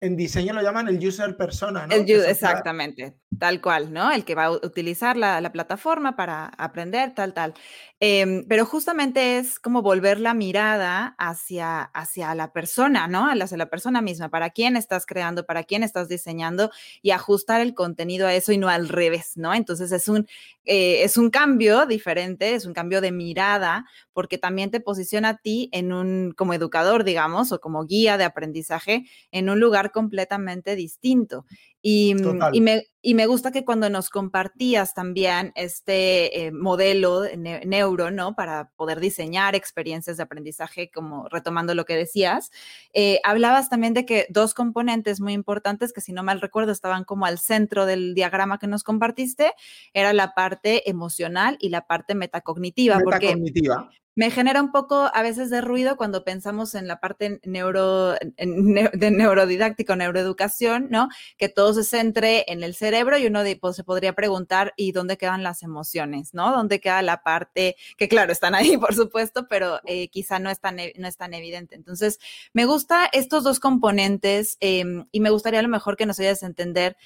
[0.00, 1.94] En diseño lo llaman el user persona, ¿no?
[1.94, 4.12] exactamente, tal cual, ¿no?
[4.12, 7.54] El que va a utilizar la, plataforma para aprender, tal, tal.
[7.98, 13.28] Em, pero justamente es como volver la mirada hacia, hacia la persona, ¿no?
[13.28, 16.70] Hacia la persona misma, para quién estás creando, para quién estás diseñando
[17.02, 19.52] y ajustar el contenido a eso y no al revés, ¿no?
[19.52, 20.28] Entonces es un,
[20.68, 25.36] eh, es un cambio diferente, es un cambio de mirada, porque también te posiciona a
[25.38, 30.76] ti en un, como educador, digamos, o como guía de aprendizaje, en un lugar completamente
[30.76, 31.46] distinto.
[31.80, 37.22] Y, mm, y, me, y, me, gusta que cuando nos compartías también este eh, modelo
[37.36, 38.34] neuro, ¿no?
[38.34, 42.50] Para poder diseñar experiencias de aprendizaje, como retomando lo que decías,
[42.92, 47.04] eh, hablabas también de que dos componentes muy importantes, que si no mal recuerdo estaban
[47.04, 49.52] como al centro del diagrama que nos compartiste,
[49.92, 52.98] era la parte emocional y la parte metacognitiva.
[52.98, 53.84] Metacognitiva.
[53.84, 58.14] Porque me genera un poco a veces de ruido cuando pensamos en la parte neuro,
[58.14, 61.08] de neurodidáctico, neuroeducación, ¿no?
[61.36, 65.18] Que todo se centre en el cerebro y uno pues, se podría preguntar, ¿y dónde
[65.18, 66.50] quedan las emociones, ¿no?
[66.50, 70.58] ¿Dónde queda la parte que, claro, están ahí, por supuesto, pero eh, quizá no es,
[70.58, 71.76] tan, no es tan evidente?
[71.76, 72.18] Entonces,
[72.52, 76.42] me gusta estos dos componentes em, y me gustaría a lo mejor que nos ayudes
[76.42, 76.96] a entender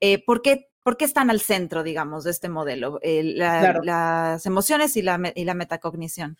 [0.00, 2.98] eh, por qué ¿Por qué están al centro, digamos, de este modelo?
[3.84, 6.38] Las emociones y la, y la metacognición.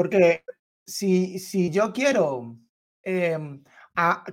[0.00, 0.44] Porque
[0.86, 2.56] si, si yo quiero
[3.02, 3.62] em,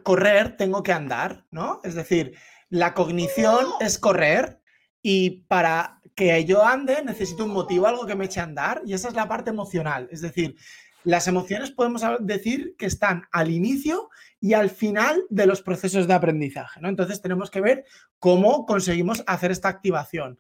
[0.02, 1.82] correr, tengo que andar, ¿no?
[1.84, 2.38] Es decir,
[2.70, 4.62] la cognición es correr
[5.02, 8.94] y para que yo ande necesito un motivo, algo que me eche a andar y
[8.94, 10.08] esa es la parte emocional.
[10.10, 10.56] Es decir,
[11.04, 16.14] las emociones podemos decir que están al inicio y al final de los procesos de
[16.14, 16.88] aprendizaje, ¿no?
[16.88, 17.84] Entonces tenemos que ver
[18.20, 20.40] cómo conseguimos hacer esta activación.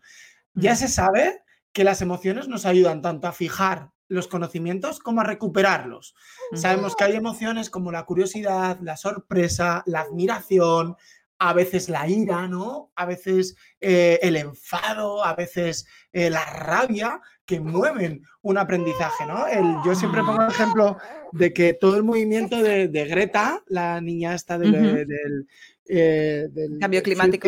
[0.54, 1.42] Ya se sabe
[1.74, 6.15] que las emociones nos ayudan tanto a fijar los conocimientos como a recuperarlos.
[6.54, 10.96] Sabemos que hay emociones como la curiosidad, la sorpresa, la admiración,
[11.39, 12.91] a veces la ira, ¿no?
[12.96, 19.46] A veces eh, el enfado, a veces eh, la rabia que mueven un aprendizaje, ¿no?
[19.86, 20.98] yo siempre pongo el ejemplo
[21.32, 25.48] de que todo el movimiento de, Greta, la niña esta del,
[25.88, 26.50] eh,
[26.82, 27.48] cambio climático.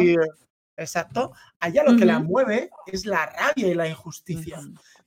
[0.77, 4.59] exacto, allá lo que la mueve es la rabia y la injusticia.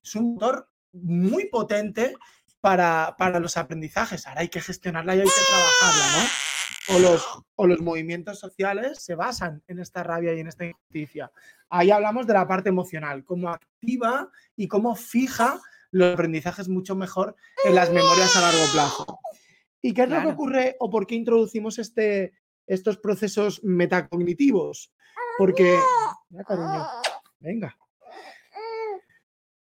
[0.03, 2.15] Es un motor muy potente
[2.61, 4.27] para, los aprendizajes.
[4.27, 6.95] Ahora hay que gestionarla y hay que trabajarla, ¿no?
[6.95, 7.27] O los,
[7.57, 11.31] o los movimientos sociales se basan en esta rabia y en esta injusticia.
[11.69, 17.37] Ahí hablamos de la parte emocional, cómo activa y cómo fija los aprendizajes mucho mejor
[17.65, 19.21] en las memorias a largo plazo.
[19.81, 22.33] ¿Y qué es lo que ocurre o por qué introducimos este,
[22.67, 24.93] estos procesos metacognitivos?
[25.39, 25.79] Porque,
[27.41, 27.77] venga,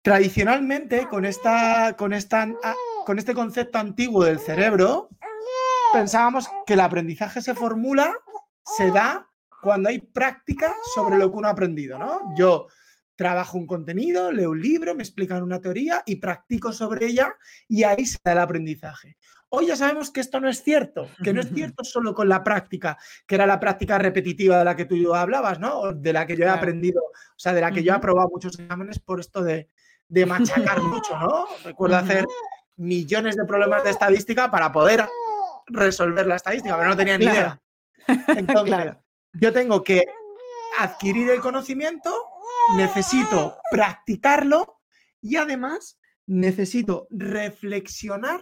[0.06, 5.08] Tradicionalmente, con, esta, con, esta, ah, con este concepto antiguo del cerebro,
[5.92, 8.14] pensábamos que el aprendizaje se formula,
[8.76, 9.28] se da
[9.60, 12.20] cuando hay práctica sobre lo que uno ha aprendido, ¿no?
[12.36, 12.68] Yo
[13.16, 17.34] trabajo un contenido, leo un libro, me explican una teoría y practico sobre ella
[17.66, 19.16] y ahí se da el aprendizaje.
[19.48, 22.44] Hoy ya sabemos que esto no es cierto, que no es cierto solo con la
[22.44, 25.92] práctica, que era la práctica repetitiva de la que tú hablabas, ¿no?
[25.92, 28.56] De la que yo he aprendido, o sea, de la que yo he aprobado muchos
[28.56, 29.68] exámenes por esto de,
[30.08, 31.46] de machacar mucho, ¿no?
[31.64, 32.24] Recuerdo hacer
[32.76, 35.08] millones de problemas de estadística para poder
[35.66, 37.60] resolver la estadística, pero no tenía ni idea.
[38.28, 38.94] Entonces,
[39.32, 40.04] yo tengo que
[40.78, 42.14] adquirir el conocimiento,
[42.76, 44.80] necesito practicarlo
[45.20, 48.40] y además necesito reflexionar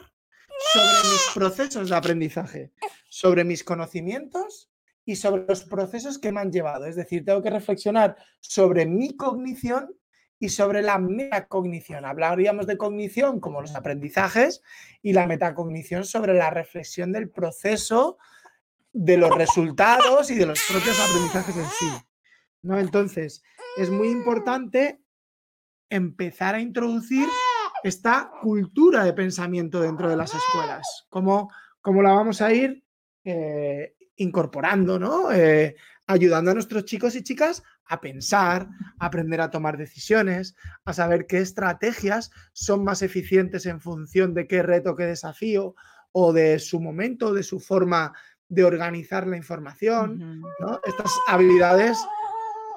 [0.72, 2.72] sobre mis procesos de aprendizaje,
[3.08, 4.70] sobre mis conocimientos
[5.04, 6.86] y sobre los procesos que me han llevado.
[6.86, 9.94] Es decir, tengo que reflexionar sobre mi cognición
[10.38, 12.04] y sobre la metacognición.
[12.04, 14.62] Hablaríamos de cognición como los aprendizajes
[15.02, 18.18] y la metacognición sobre la reflexión del proceso,
[18.92, 22.04] de los resultados y de los propios aprendizajes en sí.
[22.62, 22.78] ¿no?
[22.78, 23.42] Entonces,
[23.76, 25.00] es muy importante
[25.88, 27.28] empezar a introducir
[27.82, 31.06] esta cultura de pensamiento dentro de las escuelas.
[31.10, 31.50] ¿Cómo,
[31.84, 32.84] la vamos a ir
[33.24, 35.30] eh, incorporando, ¿no?
[35.32, 38.68] Eh, ayudando a nuestros chicos y chicas a pensar,
[38.98, 44.46] a aprender a tomar decisiones, a saber qué estrategias son más eficientes en función de
[44.46, 45.74] qué reto, qué desafío
[46.12, 48.12] o de su momento, de su forma
[48.48, 50.80] de organizar la información, ¿no?
[50.84, 51.98] Estas habilidades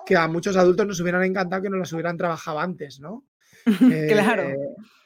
[0.06, 3.26] que a muchos adultos nos hubieran encantado que nos las hubieran trabajado antes, ¿no?
[4.10, 4.43] claro.
[4.43, 4.58] Eh,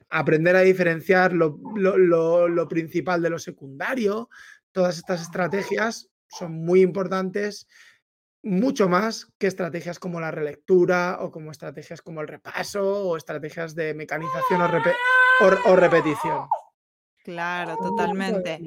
[0.10, 4.30] aprender a diferenciar lo, lo principal de lo secundario,
[4.72, 7.68] todas estas estrategias son muy importantes
[8.44, 13.76] mucho más que estrategias como la relectura o como estrategias como el repaso o estrategias
[13.76, 16.48] de mecanización o, repetición.
[17.24, 18.60] Claro, totalmente.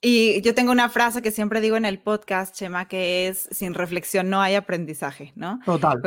[0.00, 3.74] Y yo tengo una frase que siempre digo en el podcast, Chema, que es, sin
[3.74, 5.58] reflexión no hay aprendizaje, ¿no?
[5.64, 6.00] Total.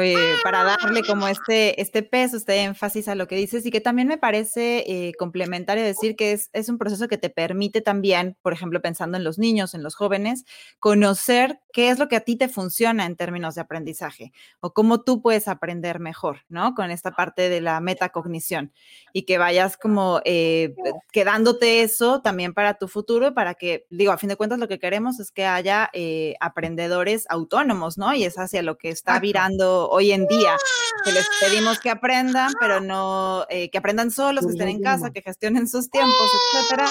[0.44, 4.08] para darle como este, este peso, este énfasis a lo que dices y que también
[4.08, 8.54] me parece eh, complementario decir que es, es un proceso que te permite también, por
[8.54, 10.46] ejemplo, pensando en los niños, en los jóvenes,
[10.80, 15.02] conocer qué es lo que a ti te funciona en términos de aprendizaje o cómo
[15.02, 16.76] tú puedes aprender mejor, ¿no?
[16.76, 18.72] Con esta parte de la metacognición
[19.12, 20.76] y que vayas como eh,
[21.12, 24.80] quedándote eso también para tu futuro, para que, digo, a fin de cuentas lo que
[24.80, 28.14] queremos es que haya eh, aprendedores autónomos, ¿no?
[28.14, 30.56] Y es hacia lo que está virando hoy en día,
[31.04, 35.12] que les pedimos que aprendan, pero no, eh, que aprendan solos, que estén en casa,
[35.12, 36.90] que gestionen sus tiempos, etcétera,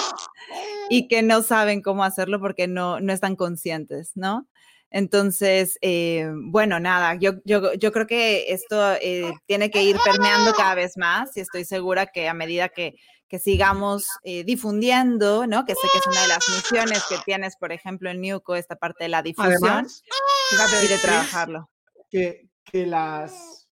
[0.89, 4.47] y que no saben cómo hacerlo porque no, no están conscientes, ¿no?
[4.91, 10.51] Entonces, eh, bueno, nada, yo, yo, yo, creo que esto eh, tiene que ir permeando
[10.53, 12.95] cada vez más y estoy segura que a medida que,
[13.31, 15.63] que sigamos eh, difundiendo, ¿no?
[15.63, 18.75] Que sé que es una de las misiones que tienes, por ejemplo, en Newco, esta
[18.75, 19.87] parte de la difusión
[20.83, 21.69] y de trabajarlo.
[22.09, 23.69] Que, que las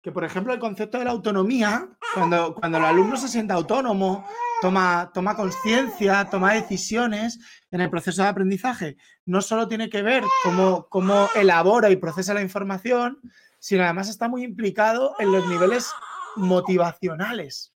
[0.00, 4.26] que, por ejemplo, el concepto de la autonomía, cuando, cuando el alumno se siente autónomo,
[4.62, 7.38] toma, toma conciencia, toma decisiones
[7.70, 12.32] en el proceso de aprendizaje, no solo tiene que ver cómo, cómo elabora y procesa
[12.32, 13.20] la información,
[13.58, 15.90] sino además está muy implicado en los niveles
[16.34, 17.74] motivacionales.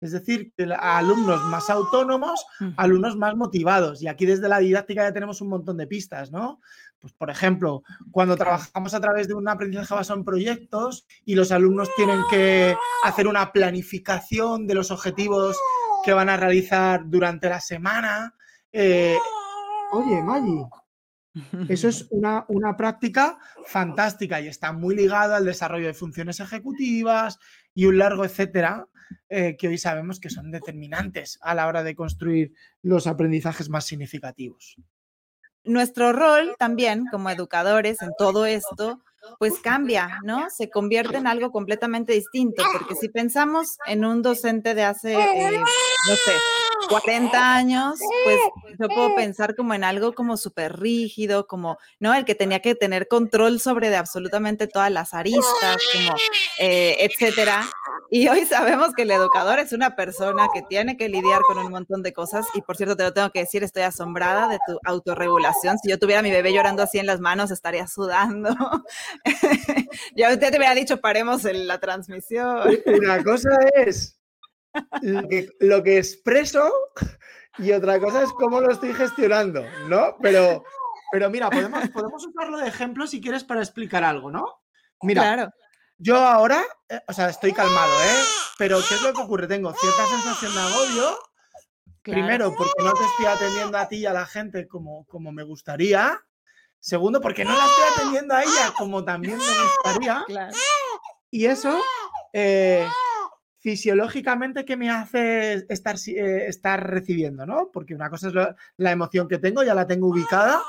[0.00, 2.46] Es decir, alumnos más autónomos,
[2.76, 4.02] alumnos más motivados.
[4.02, 6.60] Y aquí desde la didáctica ya tenemos un montón de pistas, ¿no?
[7.00, 11.52] Pues, por ejemplo, cuando trabajamos a través de un aprendizaje basado en proyectos y los
[11.52, 15.56] alumnos tienen que hacer una planificación de los objetivos
[16.04, 18.34] que van a realizar durante la semana.
[18.72, 19.18] Eh,
[19.92, 20.62] oye, Maggi,
[21.68, 27.38] eso es una, una, práctica fantástica y está muy ligado al desarrollo de funciones ejecutivas
[27.74, 28.86] y un largo etcétera,
[29.28, 32.52] eh, que hoy sabemos que son determinantes a la hora de construir
[32.82, 34.76] los aprendizajes más significativos
[35.64, 39.00] nuestro rol también como educadores en todo esto,
[39.38, 40.48] pues cambia, ¿no?
[40.50, 45.58] Se convierte en algo completamente distinto, porque si pensamos en un docente de hace, eh,
[45.58, 46.32] no sé,
[46.90, 48.38] 40 años, pues
[48.78, 52.12] yo puedo pensar como en algo como súper rígido, como, ¿no?
[52.14, 56.16] El que tenía que tener control sobre de absolutamente todas las aristas, como,
[56.58, 57.66] eh, etcétera.
[58.10, 61.70] Y hoy sabemos que el educador es una persona que tiene que lidiar con un
[61.70, 62.44] montón de cosas.
[62.54, 65.78] Y por cierto, te lo tengo que decir, estoy asombrada de tu autorregulación.
[65.78, 68.50] Si yo tuviera a mi bebé llorando así en las manos, estaría sudando.
[70.16, 72.78] ya usted te hubiera dicho, paremos en la transmisión.
[72.86, 74.19] Una cosa es
[75.02, 76.72] lo que, expreso
[77.58, 80.16] y otra cosa es cómo lo estoy gestionando, ¿no?
[80.22, 80.64] Pero,
[81.12, 84.62] pero mira, podemos, podemos usarlo de ejemplo si quieres para explicar algo, ¿no?
[85.02, 85.50] Mira, claro.
[86.02, 88.24] Yo ahora, eh, o sea, estoy calmado, ¿eh?
[88.56, 89.46] Pero ¿qué es lo que ocurre?
[89.46, 91.18] Tengo cierta sensación de agobio.
[92.02, 95.42] Primero, porque no te estoy atendiendo a ti y a la gente como, como me
[95.42, 96.18] gustaría.
[96.78, 100.24] Segundo, porque no la estoy atendiendo a ella como también me gustaría.
[101.30, 101.78] Y eso,
[102.32, 102.88] eh,
[103.60, 107.46] fisiológicamente, ¿qué me hace estar, eh, estar recibiendo?
[107.46, 107.70] ¿no?
[107.72, 108.34] Porque una cosa es
[108.78, 110.60] la emoción que tengo, ya la tengo ubicada.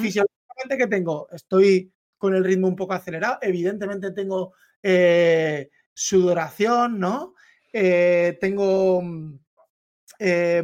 [0.00, 1.28] Fisiológicamente, ¿qué tengo?
[1.30, 3.38] Estoy con el ritmo un poco acelerado.
[3.42, 7.34] Evidentemente tengo eh, sudoración, ¿no?
[7.72, 9.38] Eh, tengo mm,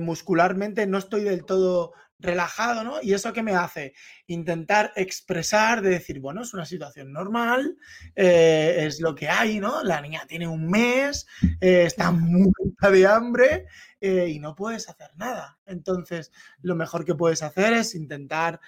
[0.01, 3.03] muscularmente, no estoy del todo relajado, ¿no?
[3.03, 3.95] ¿Y eso qué me hace?
[4.27, 7.77] Intentar expresar, de decir, bueno, es una situación normal,
[8.15, 9.83] es lo que hay, ¿no?
[9.83, 11.27] La niña tiene un mes,
[11.61, 13.67] está muerta de hambre
[14.01, 15.59] y no puedes hacer nada.
[15.67, 16.31] Entonces,
[16.63, 18.61] lo mejor que puedes hacer es intentar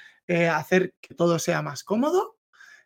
[0.50, 2.38] hacer que todo sea más cómodo,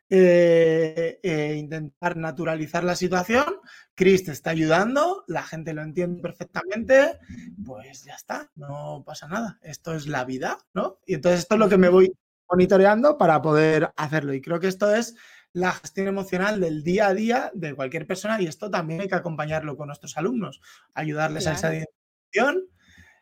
[0.09, 3.61] eh, eh, intentar naturalizar la situación.
[3.95, 7.19] Chris te está ayudando, la gente lo entiende perfectamente,
[7.65, 9.59] pues ya está, no pasa nada.
[9.63, 10.99] Esto es la vida, ¿no?
[11.07, 12.13] Y entonces esto es lo que me voy
[12.49, 14.33] monitoreando para poder hacerlo.
[14.35, 15.17] Y creo que esto es
[15.53, 19.15] la gestión emocional del día a día de cualquier persona y esto también hay que
[19.15, 20.61] acompañarlo con nuestros alumnos,
[20.95, 22.69] ayudarles a esa identificación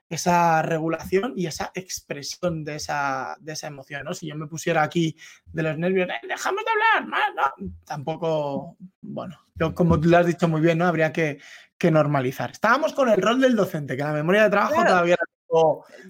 [0.08, 4.14] esa regulación y esa expresión de esa, de esa emoción, ¿no?
[4.14, 9.38] Si yo me pusiera aquí de los nervios, eh, dejamos de hablar, no, tampoco, bueno,
[9.54, 10.86] yo, como tú lo has dicho muy bien, ¿no?
[10.86, 11.38] Habría que,
[11.78, 12.50] que, normalizar.
[12.50, 15.16] Estábamos con el rol del docente, que la memoria de trabajo todavía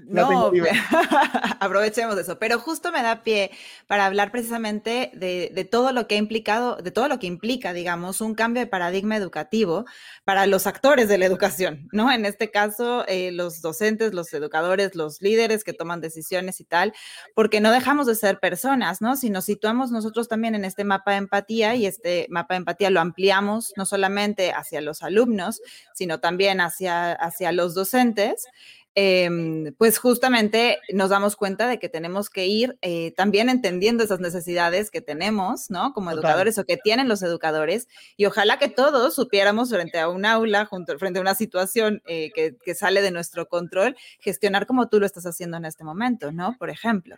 [0.07, 0.53] no,
[1.61, 2.39] aprovechemos eso.
[2.39, 3.51] Pero justo me da pie
[3.87, 8.21] para hablar precisamente de, todo lo que ha implicado, de todo lo que implica, digamos,
[8.21, 9.85] un cambio de paradigma educativo
[10.25, 12.11] para los actores de la educación, ¿no?
[12.11, 16.93] En este caso, eh, los docentes, los educadores, los líderes que toman decisiones y tal,
[17.35, 19.17] porque no dejamos de ser personas, ¿no?
[19.17, 22.91] Si nos situamos nosotros también en este mapa de empatía y este mapa de empatía
[22.91, 25.61] lo ampliamos no solamente hacia los alumnos,
[25.95, 28.47] sino también hacia, hacia los docentes
[28.95, 34.21] em, pues justamente nos damos cuenta de que tenemos que ir eh, también entendiendo esas
[34.21, 35.93] necesidades que tenemos, ¿no?
[35.93, 37.89] Como educadores o que tienen los educadores.
[38.17, 42.31] Y ojalá que todos supiéramos frente a un aula, junto, frente a una situación eh,
[42.35, 46.33] que, que sale de nuestro control, gestionar como tú lo estás haciendo en este momento,
[46.33, 46.57] ¿no?
[46.59, 47.17] Por ejemplo.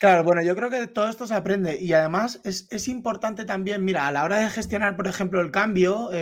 [0.00, 4.06] Claro, bueno, yo creo que todo esto se aprende y además es, importante también, mira,
[4.06, 6.16] a la hora de gestionar, por ejemplo, el cambio, eh,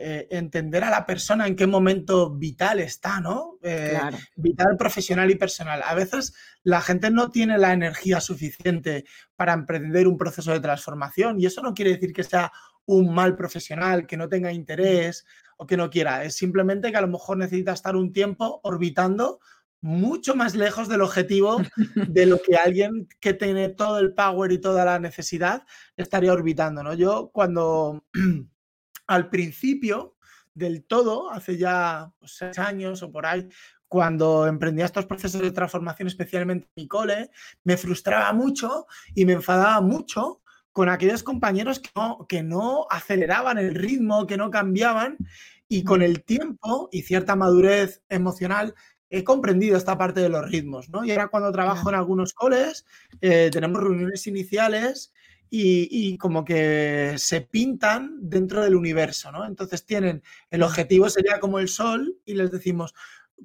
[0.00, 3.58] eh, entender a la persona en qué momento vital está, ¿no?
[3.62, 3.98] Eh,
[4.36, 5.82] vital, profesional y personal.
[5.84, 9.04] A veces la gente no tiene la energía suficiente
[9.34, 12.52] para emprender un proceso de transformación y eso no quiere decir que sea
[12.84, 16.22] un mal profesional, que no tenga interés o que no quiera.
[16.24, 19.40] Es simplemente que a lo mejor necesita estar un tiempo orbitando
[19.80, 21.62] mucho más lejos del objetivo
[21.94, 25.64] de lo que alguien que tiene todo el power y toda la necesidad
[25.96, 26.82] estaría orbitando.
[26.82, 26.94] ¿no?
[26.94, 28.04] Yo cuando
[29.06, 30.16] al principio
[30.54, 33.48] del todo, hace ya pues, seis años o por ahí,
[33.88, 37.30] cuando emprendía estos procesos de transformación, especialmente en mi cole,
[37.62, 43.58] me frustraba mucho y me enfadaba mucho con aquellos compañeros que no, que no aceleraban
[43.58, 45.16] el ritmo, que no cambiaban
[45.68, 48.74] y con el tiempo y cierta madurez emocional
[49.10, 51.04] he comprendido esta parte de los ritmos, ¿no?
[51.04, 52.86] Y ahora cuando trabajo en algunos coles,
[53.20, 55.12] eh, tenemos reuniones iniciales
[55.48, 59.46] y, como que se pintan dentro del universo, ¿no?
[59.46, 62.94] Entonces tienen, el objetivo sería como el sol y les decimos,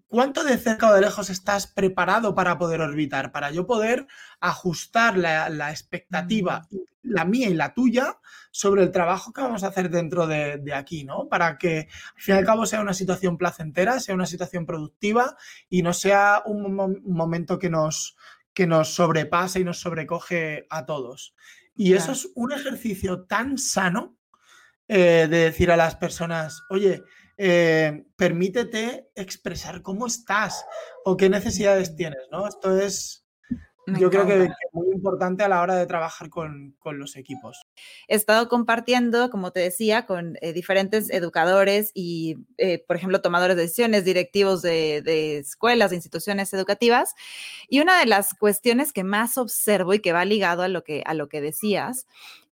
[0.08, 3.32] ¿cuánto de cerca o de lejos estás preparado para poder orbitar?
[3.32, 4.08] Para yo poder
[4.40, 6.78] ajustar la, expectativa, mm.
[7.04, 8.18] la mía y la tuya,
[8.52, 11.28] sobre el trabajo que vamos a hacer dentro de, aquí, ¿no?
[11.28, 15.36] Para que al fin y al cabo sea una situación placentera, sea una situación productiva
[15.70, 18.16] y no sea un, momento que nos,
[18.54, 21.34] que nos sobrepase y nos sobrecoge a todos.
[21.76, 24.18] Y eso es un ejercicio tan sano
[24.88, 27.02] eh, de decir a las personas, oye,
[27.38, 30.66] eh, permítete expresar cómo estás
[31.06, 32.48] o qué necesidades tienes, ¿no?
[32.48, 33.26] Esto es,
[33.88, 37.61] yo creo que, es muy importante a la hora de trabajar con, los equipos.
[38.08, 43.56] He estado compartiendo, como te decía, con eh, diferentes educadores y, eh, por ejemplo, tomadores
[43.56, 47.14] de decisiones, directivos de, escuelas, de instituciones educativas.
[47.68, 51.04] Y una de las cuestiones que más observo y que va ligado a lo que,
[51.06, 52.08] a lo que decías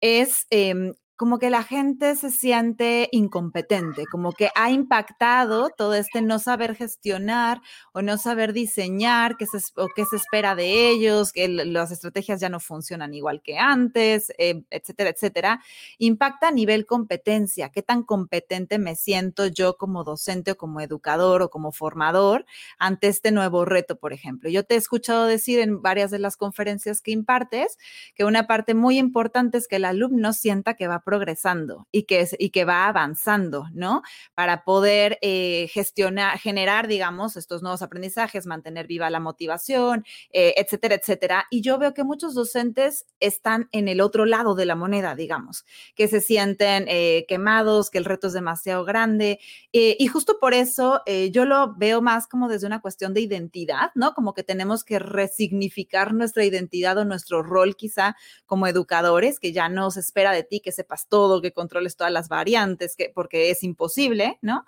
[0.01, 6.21] es em, como que la gente se siente incompetente, como que ha impactado todo este
[6.21, 7.61] no saber gestionar
[7.93, 9.59] o no saber diseñar qué se,
[9.95, 14.63] qué se espera de ellos, que las estrategias ya no funcionan igual que antes, eh,
[14.69, 15.61] etcétera, etcétera.
[15.99, 21.41] Impacta a nivel competencia, qué tan competente me siento yo como docente o como educador
[21.41, 22.45] o como formador
[22.77, 24.49] ante este nuevo reto, por ejemplo.
[24.49, 27.77] Yo te he escuchado decir en varias de las conferencias que impartes
[28.15, 32.27] que una parte muy importante es que el alumno sienta que va progresando y que,
[32.37, 34.01] y que va avanzando, ¿no?
[34.33, 40.95] Para poder eh, gestionar, generar, digamos, estos nuevos aprendizajes, mantener viva la motivación, eh, etcétera,
[40.95, 41.45] etcétera.
[41.49, 45.63] Y yo veo que muchos docentes están en el otro lado de la moneda, digamos,
[45.95, 49.39] que se sienten eh, quemados, que el reto es demasiado grande.
[49.71, 51.01] y justo por eso
[51.31, 54.13] yo lo veo más como desde una cuestión de identidad, ¿no?
[54.13, 59.69] Como que tenemos que resignificar nuestra identidad o nuestro rol quizá como educadores, que ya
[59.69, 63.51] no se espera de ti que sepas todo, que controles todas las variantes, que, porque
[63.51, 64.65] es imposible, ¿no?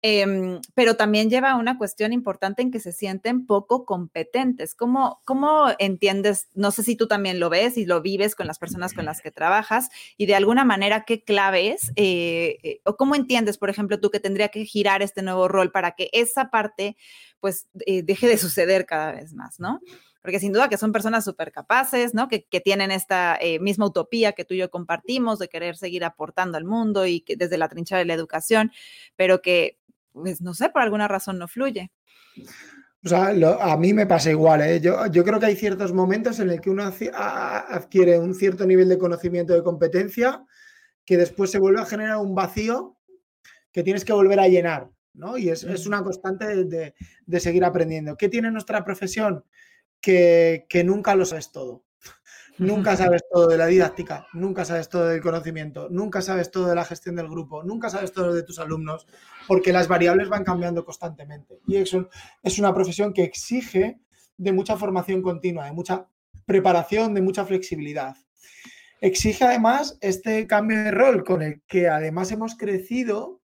[0.00, 4.76] Em, pero también lleva a una cuestión importante en que se sienten poco competentes.
[4.76, 6.46] ¿Cómo, ¿Cómo entiendes?
[6.54, 9.20] No sé si tú también lo ves y lo vives con las personas con las
[9.20, 13.98] que trabajas y de alguna manera qué claves eh, eh, o cómo entiendes, por ejemplo,
[13.98, 16.96] tú que tendría que girar este nuevo rol para que esa parte
[17.40, 19.80] pues eh, deje de suceder cada vez más, ¿no?
[20.22, 22.28] Porque sin duda que son personas súper capaces, ¿no?
[22.28, 26.58] Que, tienen esta eh, misma utopía que tú y yo compartimos de querer seguir aportando
[26.58, 28.72] al mundo y que desde la trinchera de la educación,
[29.16, 29.78] pero que,
[30.12, 31.90] pues, no sé, por alguna razón no fluye.
[33.04, 34.80] O sea, a mí me pasa igual, ¿eh?
[34.80, 38.88] yo, yo, creo que hay ciertos momentos en el que uno adquiere un cierto nivel
[38.88, 40.44] de conocimiento de competencia
[41.04, 42.98] que después se vuelve a generar un vacío
[43.72, 45.38] que tienes que volver a llenar, ¿no?
[45.38, 46.94] Y es, es una constante de,
[47.24, 48.16] de, seguir aprendiendo.
[48.16, 49.44] ¿Qué tiene nuestra profesión?
[50.00, 51.84] Que, nunca lo sabes todo.
[52.58, 56.74] Nunca sabes todo de la didáctica, nunca sabes todo del conocimiento, nunca sabes todo de
[56.74, 59.06] la gestión del grupo, nunca sabes todo de tus alumnos,
[59.46, 61.60] porque las variables van cambiando constantemente.
[61.68, 62.08] Y eso
[62.42, 64.00] es una profesión que exige
[64.36, 66.08] de mucha formación continua, de mucha
[66.46, 68.16] preparación, de mucha flexibilidad.
[69.00, 73.40] Exige además este cambio de rol con el que además hemos crecido,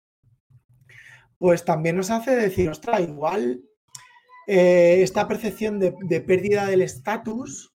[1.40, 3.64] pues también nos hace decir, ostras, igual
[4.52, 7.72] eh, esta percepción de, pérdida del estatus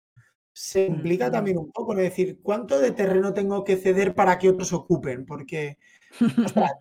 [0.53, 2.01] se implica también un poco, ¿no?
[2.01, 5.27] Es decir, ¿cuánto de terreno tengo que ceder para que otros ocupen?
[5.27, 5.79] Porque,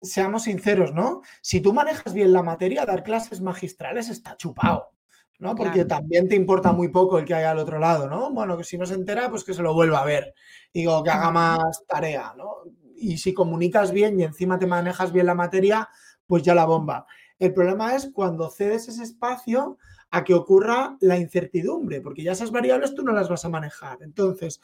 [0.00, 1.20] seamos sinceros, ¿no?
[1.42, 4.92] Si tú manejas bien la materia, dar clases magistrales está chupado.
[5.38, 5.54] ¿no?
[5.54, 8.32] Porque también te importa muy poco el que haya al otro lado, ¿no?
[8.32, 10.32] Bueno, que si no se entera, pues que se lo vuelva a ver.
[10.72, 12.62] Digo, que haga más tarea, ¿no?
[12.96, 15.90] Y si comunicas bien y encima te manejas bien la materia,
[16.26, 17.06] pues ya la bomba.
[17.38, 19.78] El problema es cuando cedes ese espacio
[20.10, 23.98] a que ocurra la incertidumbre, porque ya esas variables tú no las vas a manejar.
[24.02, 24.60] Entonces,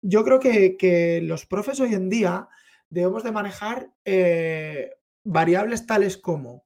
[0.00, 2.48] yo creo que, los profes hoy en día
[2.90, 4.90] debemos de manejar eh,
[5.24, 6.64] variables tales como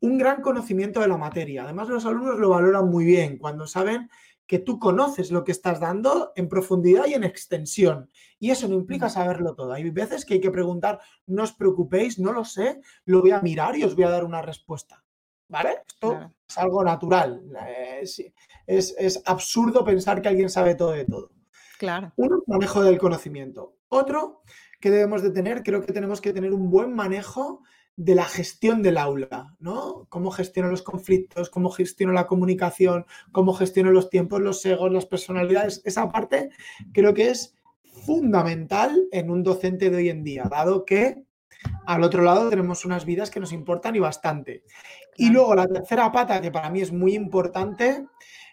[0.00, 1.64] un gran conocimiento de la materia.
[1.64, 4.10] Además, los alumnos lo valoran muy bien cuando saben
[4.46, 8.10] que tú conoces lo que estás dando en profundidad y en extensión.
[8.38, 9.72] Y eso no implica saberlo todo.
[9.72, 13.40] Hay veces que hay que preguntar, no os preocupéis, no lo sé, lo voy a
[13.40, 15.02] mirar y os voy a dar una respuesta.
[15.48, 15.82] ¿Vale?
[15.86, 17.42] Esto es algo natural.
[18.66, 21.30] Es, absurdo pensar que alguien sabe todo de todo.
[21.78, 22.12] Claro.
[22.16, 23.76] Uno, manejo del conocimiento.
[23.88, 24.42] Otro
[24.80, 27.62] que debemos de tener, creo que tenemos que tener un buen manejo
[27.96, 30.06] de la gestión del aula, ¿no?
[30.08, 35.06] Cómo gestiono los conflictos, cómo gestiono la comunicación, cómo gestiono los tiempos, los egos, las
[35.06, 35.80] personalidades.
[35.84, 36.50] Esa parte
[36.92, 37.54] creo que es
[38.04, 41.24] fundamental en un docente de hoy en día, dado que
[41.86, 44.64] al otro lado tenemos unas vidas que nos importan y bastante.
[45.16, 48.06] Y luego la tercera pata, que para mí es muy importante,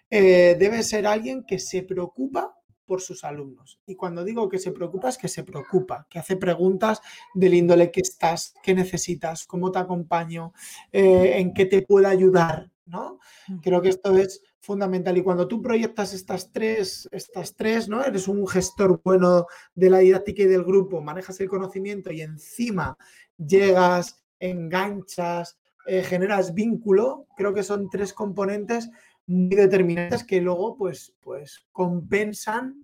[0.08, 2.54] eh, debe ser alguien que se preocupa
[2.92, 3.80] por sus alumnos.
[3.86, 7.00] Y cuando digo que se preocupa es que se preocupa, que hace preguntas
[7.32, 10.52] del índole que estás, qué necesitas, cómo te acompaño,
[10.92, 13.18] eh, en qué te puedo ayudar, ¿no?
[13.62, 15.16] Creo que esto es fundamental.
[15.16, 18.04] Y cuando tú proyectas estas tres, estas tres, ¿no?
[18.04, 22.98] Eres un gestor bueno de la didáctica y del grupo, manejas el conocimiento y encima
[23.38, 28.90] llegas, enganchas, eh, generas vínculo, creo que son tres componentes
[29.26, 32.81] muy determinantes que luego pues, pues compensan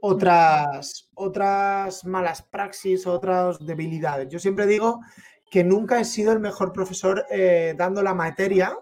[0.00, 4.28] otras, otras malas praxis, otras debilidades.
[4.28, 5.00] Yo siempre digo
[5.50, 8.76] que nunca he sido el mejor profesor eh, dando la materia,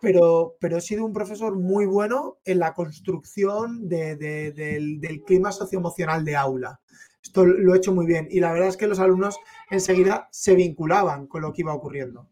[0.00, 6.24] pero, pero he sido un profesor muy bueno en la construcción del, del, clima socioemocional
[6.24, 6.80] de aula.
[7.22, 9.36] Esto lo he hecho muy bien y la verdad es que los alumnos
[9.70, 12.28] enseguida se vinculaban con lo que iba ocurriendo.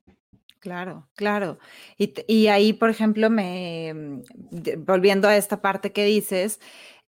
[0.65, 1.59] Claro, claro.
[1.99, 4.23] Y, ahí, por ejemplo, me, mm,
[4.87, 6.59] volviendo a esta parte que dices,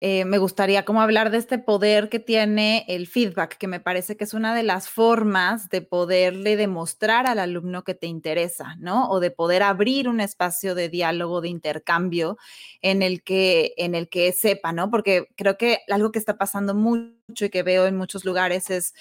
[0.00, 4.16] eh, me gustaría como hablar de este poder que tiene el feedback, que me parece
[4.16, 9.08] que es una de las formas de poderle demostrar al alumno que te interesa, ¿no?
[9.08, 12.36] O de poder abrir un espacio de diálogo, de intercambio
[12.82, 14.90] en el que, en el que sepa, ¿no?
[14.90, 18.94] Porque creo que algo que está pasando mucho y que veo en muchos lugares es,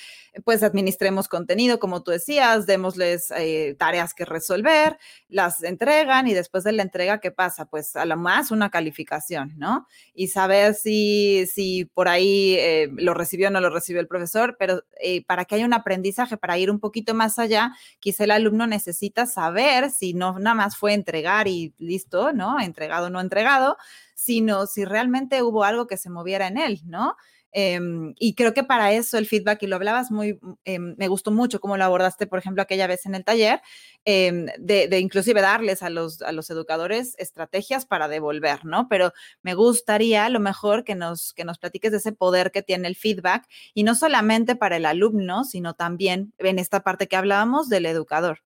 [0.43, 4.97] pues, administremos contenido, como tú decías, démosles eh, tareas que resolver,
[5.29, 7.65] las entregan y después de la entrega, ¿qué pasa?
[7.65, 9.87] Pues a lo más una calificación, ¿no?
[10.13, 14.55] Y saber si, si por ahí eh, lo recibió o no lo recibió el profesor,
[14.57, 18.31] pero eh, para que haya un aprendizaje, para ir un poquito más allá, quizá el
[18.31, 22.59] alumno necesita saber si no nada más fue entregar y listo, ¿no?
[22.59, 23.77] Entregado o no entregado,
[24.15, 27.15] sino si realmente hubo algo que se moviera en él, ¿no?
[27.57, 31.31] Em, y creo que para eso el feedback, y lo hablabas muy, em, me gustó
[31.31, 33.61] mucho cómo lo abordaste, por ejemplo, aquella vez en el taller,
[34.03, 38.89] em, de, inclusive darles a los, a los educadores estrategias para devolver, ¿no?
[38.89, 42.61] Pero me gustaría a lo mejor que nos, que nos platiques de ese poder que
[42.61, 47.15] tiene el feedback, y no solamente para el alumno, sino también en esta parte que
[47.15, 48.39] hablábamos del educador.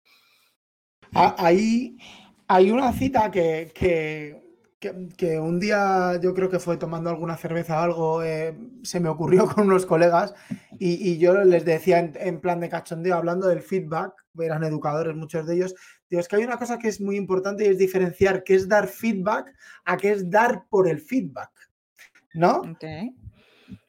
[1.15, 1.97] Ah, ahí
[2.47, 4.48] hay una cita que, que
[4.79, 9.09] que, un día yo creo que fue tomando alguna cerveza o algo, eh, se me
[9.09, 10.33] ocurrió con unos colegas
[10.79, 15.55] y, yo les decía en, plan de cachondeo, hablando del feedback, eran educadores muchos de
[15.55, 15.75] ellos,
[16.09, 18.67] digo, es que hay una cosa que es muy importante y es diferenciar qué es
[18.67, 19.53] dar feedback
[19.83, 21.51] a qué es dar por el feedback,
[22.33, 22.61] ¿no?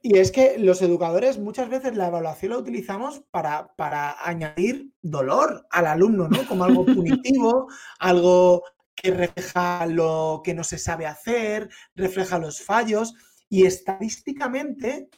[0.03, 5.67] Y es que los educadores muchas veces la evaluación la utilizamos para, para añadir dolor
[5.71, 6.47] al alumno, ¿no?
[6.47, 7.69] Como algo punitivo,
[7.99, 8.63] algo
[9.03, 13.15] que refleja lo que no se sabe hacer, refleja los fallos
[13.49, 15.09] y estadísticamente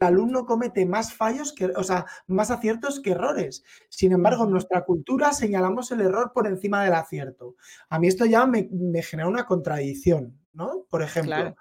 [0.00, 3.64] el alumno comete más fallos que, o sea, más aciertos que errores.
[3.88, 7.56] Sin embargo, en nuestra cultura señalamos el error por encima del acierto.
[7.88, 8.68] A mí esto ya me,
[9.02, 10.84] genera una contradicción, ¿no?
[10.90, 11.54] Por ejemplo,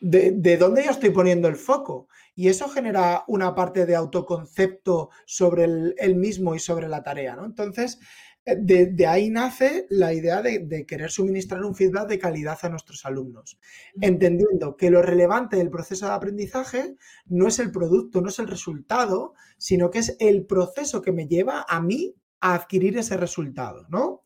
[0.00, 2.08] de, dónde yo estoy poniendo el foco?
[2.34, 7.36] Y eso genera una parte de autoconcepto sobre el, el mismo y sobre la tarea,
[7.36, 7.44] ¿no?
[7.44, 7.98] Entonces,
[8.44, 13.58] de, ahí nace la idea de, querer suministrar un feedback de calidad a nuestros alumnos,
[14.00, 18.48] entendiendo que lo relevante del proceso de aprendizaje no es el producto, no es el
[18.48, 23.86] resultado, sino que es el proceso que me lleva a mí a adquirir ese resultado,
[23.88, 24.22] ¿no?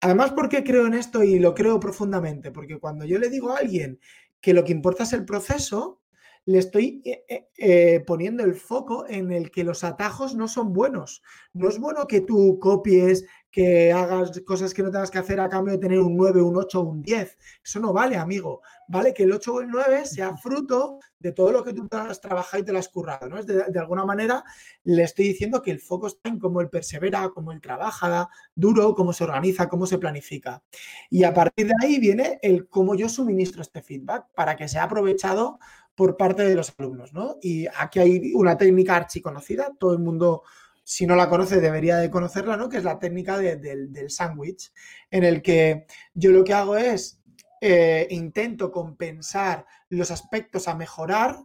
[0.00, 2.50] Además, ¿por qué creo en esto y lo creo profundamente?
[2.50, 4.00] Porque cuando yo le digo a alguien
[4.40, 6.01] que lo que importa es el proceso,
[6.44, 10.72] le estoy eh, eh, eh, poniendo el foco en el que los atajos no son
[10.72, 11.22] buenos.
[11.52, 15.48] No es bueno que tú copies, que hagas cosas que no tengas que hacer a
[15.48, 17.38] cambio de tener un 9, un 8 o un 10.
[17.62, 18.62] Eso no vale, amigo.
[18.88, 22.20] Vale que el 8 o el 9 sea fruto de todo lo que tú has
[22.20, 23.28] trabajado y te lo has currado.
[23.28, 23.42] ¿no?
[23.42, 24.42] De, de alguna manera
[24.84, 28.94] le estoy diciendo que el foco está en cómo él persevera, cómo él trabaja duro,
[28.94, 30.62] cómo se organiza, cómo se planifica.
[31.10, 34.84] Y a partir de ahí viene el cómo yo suministro este feedback para que sea
[34.84, 35.58] aprovechado
[35.94, 37.36] por parte de los alumnos, ¿no?
[37.42, 40.42] Y aquí hay una técnica archiconocida, todo el mundo,
[40.82, 42.68] si no la conoce, debería de conocerla, ¿no?
[42.68, 44.72] Que es la técnica del sándwich,
[45.10, 47.22] en el que yo lo que hago es
[47.64, 51.38] eh, intento compensar los aspectos a mejorar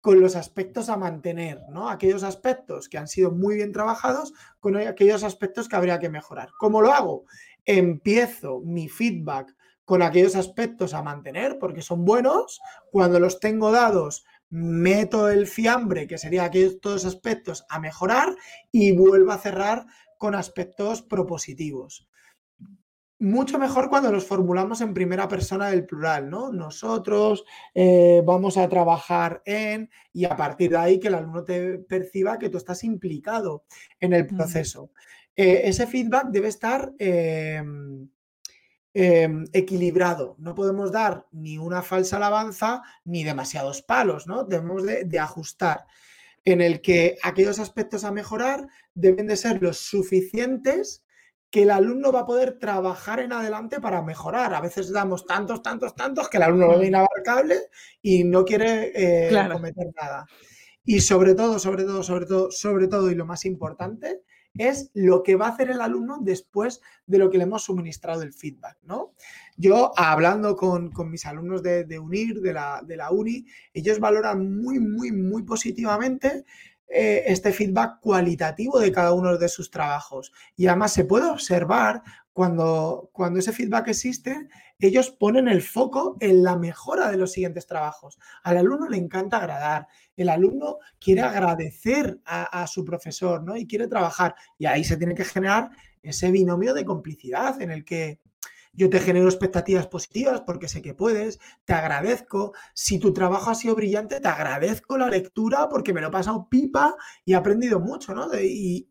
[0.00, 1.88] con los aspectos a mantener, ¿no?
[1.88, 6.50] Aquellos aspectos que han sido muy bien trabajados con aquellos aspectos que habría que mejorar.
[6.58, 7.24] ¿Cómo lo hago?
[7.64, 9.52] Empiezo mi feedback
[9.84, 12.60] con aquellos aspectos a mantener porque son buenos.
[12.90, 18.34] Cuando los tengo dados, meto el fiambre, que sería aquellos todos aspectos a mejorar
[18.70, 19.86] y vuelvo a cerrar
[20.18, 22.08] con aspectos propositivos.
[23.18, 26.52] Mucho mejor cuando los formulamos en primera persona del plural, ¿no?
[26.52, 31.78] Nosotros eh, vamos a trabajar en y a partir de ahí que el alumno te
[31.78, 33.64] perciba que tú estás implicado
[34.00, 34.90] en el proceso.
[35.36, 38.08] Eh, ese feedback debe estar em,
[38.96, 40.36] Em, equilibrado.
[40.38, 44.44] No podemos dar ni una falsa alabanza ni demasiados palos, ¿no?
[44.44, 45.86] Debemos de, ajustar
[46.44, 51.02] en el que aquellos aspectos a mejorar deben de ser los suficientes
[51.50, 54.54] que el alumno va a poder trabajar en adelante para mejorar.
[54.54, 57.62] A veces damos tantos, tantos, tantos que el alumno lo ve inabarcable
[58.00, 60.24] y no quiere eh, cometer nada.
[60.84, 64.22] Y sobre todo, sobre todo, sobre todo, sobre todo, y lo más importante,
[64.56, 68.22] es lo que va a hacer el alumno después de lo que le hemos suministrado
[68.22, 69.12] el feedback, ¿no?
[69.56, 74.78] Yo, hablando con, mis alumnos de, UNIR, de la, de la UNI, ellos valoran muy,
[74.78, 76.44] muy, muy positivamente
[76.88, 80.32] eh, este feedback cualitativo de cada uno de sus trabajos.
[80.56, 82.02] Y además se puede observar
[82.32, 84.48] cuando, cuando ese feedback existe,
[84.78, 88.18] ellos ponen el foco en la mejora de los siguientes trabajos.
[88.42, 93.56] Al alumno le encanta agradar, el alumno quiere agradecer a, su profesor, ¿no?
[93.56, 94.34] Y quiere trabajar.
[94.58, 95.70] Y ahí se tiene que generar
[96.02, 98.20] ese binomio de complicidad en el que
[98.72, 102.52] yo te genero expectativas positivas porque sé que puedes, te agradezco.
[102.74, 106.48] Si tu trabajo ha sido brillante, te agradezco la lectura porque me lo he pasado
[106.50, 108.28] pipa y he aprendido mucho, ¿no?
[108.34, 108.90] y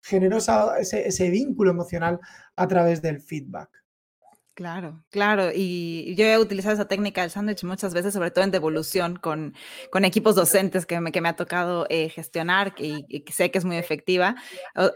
[0.00, 2.18] genero ese, ese vínculo emocional
[2.56, 3.79] a través del feedback.
[4.60, 5.52] Claro, claro.
[5.54, 9.54] Y yo he utilizado esa técnica del sándwich muchas veces, sobre todo en devolución con,
[9.90, 13.64] con equipos docentes que me, que me ha tocado eh, gestionar y, sé que es
[13.64, 14.36] muy efectiva.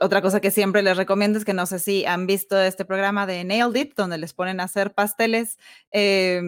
[0.03, 3.27] otra cosa que siempre les recomiendo es que no sé si han visto este programa
[3.27, 5.57] de Nailed It, donde les ponen a hacer pasteles,
[5.93, 6.43] eh,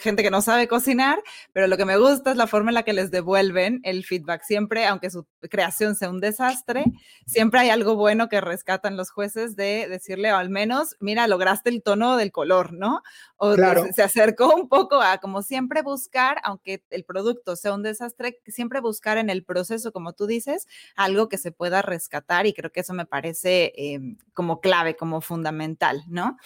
[0.00, 1.22] gente que no sabe cocinar,
[1.52, 4.42] pero lo que me gusta es la forma en la que les devuelven el feedback.
[4.42, 6.84] Siempre, aunque su creación sea un desastre,
[7.26, 11.68] siempre hay algo bueno que rescatan los jueces de decirle, o al menos, mira, lograste
[11.68, 13.02] el tono del color, ¿no?
[13.36, 18.40] O se acercó un poco a, como siempre, buscar, aunque el producto sea un desastre,
[18.46, 22.70] siempre buscar en el proceso, como tú dices, algo que se pueda rescatar y creo
[22.70, 26.36] que eso me parece em, como clave, como fundamental, ¿no?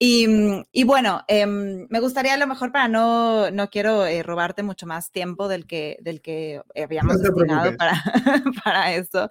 [0.00, 4.64] Y, mm, bueno, em, me gustaría a lo mejor para no, no quiero eh, robarte
[4.64, 8.02] mucho más tiempo del que, del que habíamos destinado para,
[8.64, 9.30] para eso.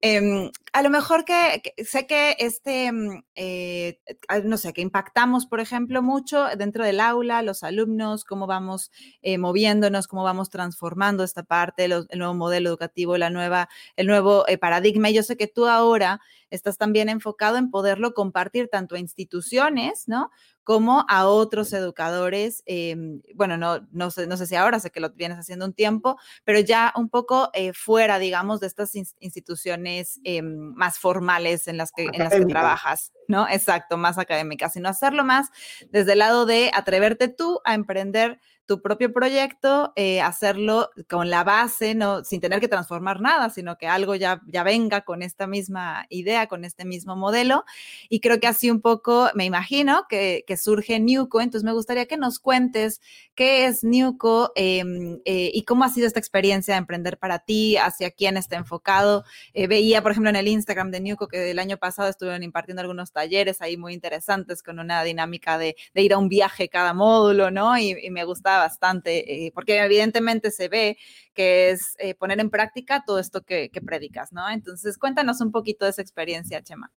[0.00, 2.90] Em, a lo mejor que, sé que este,
[3.34, 4.00] eh,
[4.44, 8.90] no sé, que impactamos por ejemplo, mucho dentro del aula, los alumnos, cómo vamos
[9.22, 14.46] eh, moviéndonos, cómo vamos transformando esta parte, el nuevo modelo educativo, la nueva, el nuevo
[14.48, 15.10] eh, paradigma.
[15.10, 16.20] Y yo sé que tú ahora
[16.50, 20.30] estás también enfocado en poderlo compartir tanto a instituciones, ¿no?
[20.70, 22.62] Como a otros educadores.
[22.64, 25.72] Em, bueno, no, no, sé, no sé si ahora, sé que lo vienes haciendo un
[25.72, 31.76] tiempo, pero ya un poco eh, fuera, digamos, de estas instituciones em, más formales en
[31.76, 33.48] las, que, en las que trabajas, ¿no?
[33.48, 35.48] Exacto, más académicas, sino hacerlo más
[35.90, 38.38] desde el lado de atreverte tú a emprender
[38.70, 43.76] tu propio proyecto, eh, hacerlo con la base, no, sin tener que transformar nada, sino
[43.76, 47.64] que algo ya, ya venga con esta misma idea, con este mismo modelo.
[48.08, 51.40] Y creo que así un poco, me imagino, que, que surge Newco.
[51.40, 53.00] Entonces me gustaría que nos cuentes
[53.34, 57.76] qué es Newco em, eh, y cómo ha sido esta experiencia de emprender para ti,
[57.76, 59.24] hacia quién está enfocado.
[59.52, 62.82] Eh, veía, por ejemplo, en el Instagram de Newco que el año pasado estuvieron impartiendo
[62.82, 66.94] algunos talleres ahí muy interesantes con una dinámica de, de ir a un viaje cada
[66.94, 67.76] módulo, ¿no?
[67.76, 70.96] Y, y me gustaba bastante, eh, porque evidentemente se ve
[71.34, 74.48] que es eh, poner en práctica todo esto que, predicas, ¿no?
[74.50, 76.92] Entonces, cuéntanos un poquito de esa experiencia, Chema.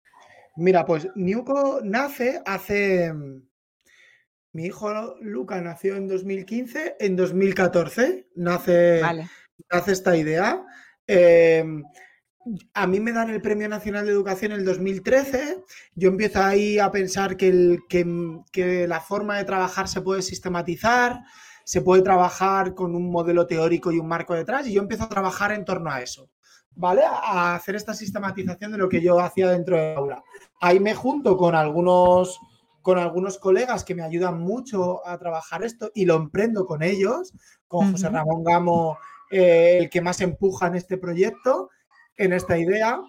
[0.55, 3.13] Mira, pues Niuco nace hace,
[4.51, 9.01] Mi hijo Luca nació en 2015, en 2014 nace,
[9.69, 10.65] nace esta idea.
[11.07, 11.83] Em,
[12.73, 15.63] a mí me dan el Premio Nacional de Educación en el 2013.
[15.95, 21.19] Yo empiezo ahí a pensar que, el, que, la forma de trabajar se puede sistematizar,
[21.63, 25.09] se puede trabajar con un modelo teórico y un marco detrás, y yo empiezo a
[25.09, 26.29] trabajar en torno a eso,
[26.75, 27.03] ¿vale?
[27.05, 30.23] A hacer esta sistematización de lo que yo hacía dentro de aula.
[30.59, 32.39] Ahí me junto con algunos,
[32.81, 37.33] con algunos colegas que me ayudan mucho a trabajar esto y lo emprendo con ellos,
[37.67, 38.97] con José Ramón Gamo,
[39.31, 41.69] eh, el que más empuja en este proyecto
[42.17, 43.01] en esta idea.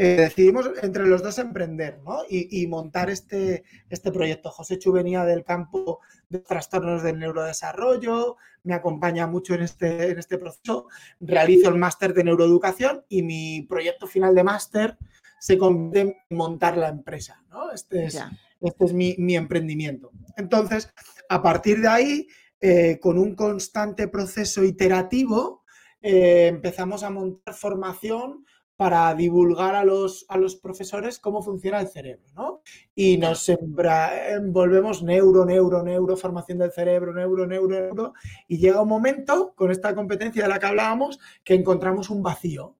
[0.00, 4.48] Eh, decidimos entre los dos emprender y, montar este, este proyecto.
[4.48, 10.20] José Chu venía del campo de trastornos del neurodesarrollo, me acompaña mucho en este, en
[10.20, 10.86] este proceso,
[11.18, 14.96] realizo el máster de neuroeducación y mi proyecto final de máster
[15.40, 17.42] se convierte en montar la empresa.
[17.74, 18.22] Este es,
[18.60, 20.12] este es mi, emprendimiento.
[20.36, 20.94] Entonces,
[21.28, 22.28] a partir de ahí,
[22.60, 25.64] eh, con un constante proceso iterativo,
[26.00, 28.44] eh, empezamos a montar formación
[28.78, 32.62] para divulgar a los, a los profesores cómo funciona el cerebro, ¿no?
[32.94, 38.12] Y nos envolvemos neuro, neuro, neuro, formación del cerebro, neuro, neuro, neuro,
[38.46, 42.76] y llega un momento, con esta competencia de la que hablábamos, que encontramos un vacío.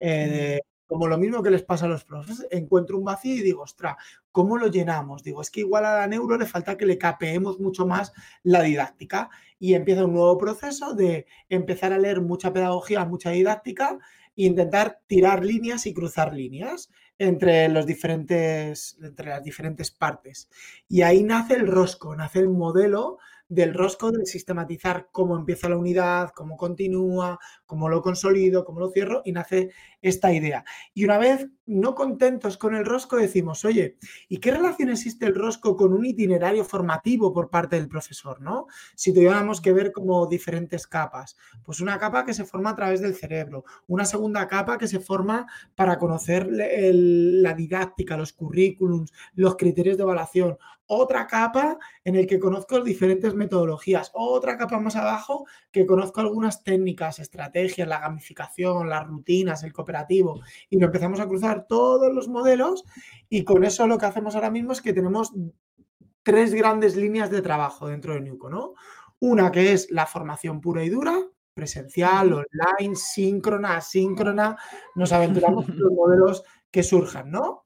[0.00, 3.62] Eh, como lo mismo que les pasa a los profes, encuentro un vacío y digo,
[3.62, 3.96] ostra,
[4.32, 5.22] ¿cómo lo llenamos?
[5.22, 8.62] Digo, es que igual a la neuro le falta que le capeemos mucho más la
[8.62, 9.30] didáctica
[9.60, 13.98] y empieza un nuevo proceso de empezar a leer mucha pedagogía, mucha didáctica
[14.36, 20.48] intentar tirar líneas y cruzar líneas entre, los diferentes, entre las diferentes partes.
[20.88, 23.18] Y ahí nace el rosco, nace el modelo
[23.48, 28.90] del rosco de sistematizar cómo empieza la unidad, cómo continúa, cómo lo consolido, cómo lo
[28.90, 29.70] cierro y nace
[30.02, 30.64] esta idea.
[30.94, 35.34] Y una vez no contentos con el rosco decimos, oye, ¿y qué relación existe el
[35.34, 38.40] rosco con un itinerario formativo por parte del profesor?
[38.40, 38.66] ¿no?
[38.94, 43.00] Si tuviéramos que ver como diferentes capas, pues una capa que se forma a través
[43.00, 49.56] del cerebro, una segunda capa que se forma para conocer la didáctica, los currículums, los
[49.56, 55.46] criterios de evaluación, otra capa en el que conozco diferentes metodologías, otra capa más abajo
[55.70, 61.28] que conozco algunas técnicas, estrategias, la gamificación, las rutinas, el cooperativo, y lo empezamos a
[61.28, 62.84] cruzar todos los modelos
[63.28, 65.32] y con eso lo que hacemos ahora mismo es que tenemos
[66.22, 68.74] tres grandes líneas de trabajo dentro de Nuco, ¿no?
[69.20, 71.16] Una que es la formación pura y dura,
[71.54, 74.56] presencial, online, síncrona, asíncrona,
[74.94, 77.65] nos aventuramos en los modelos que surjan, ¿no?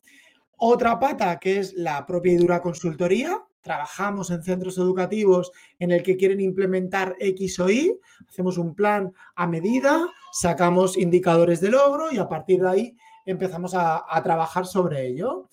[0.63, 3.43] Otra pata que es la propia y dura consultoría.
[3.63, 7.99] Trabajamos en centros educativos en el que quieren implementar X o Y,
[8.29, 13.73] hacemos un plan a medida, sacamos indicadores de logro y a partir de ahí empezamos
[13.75, 15.49] a, trabajar sobre ello.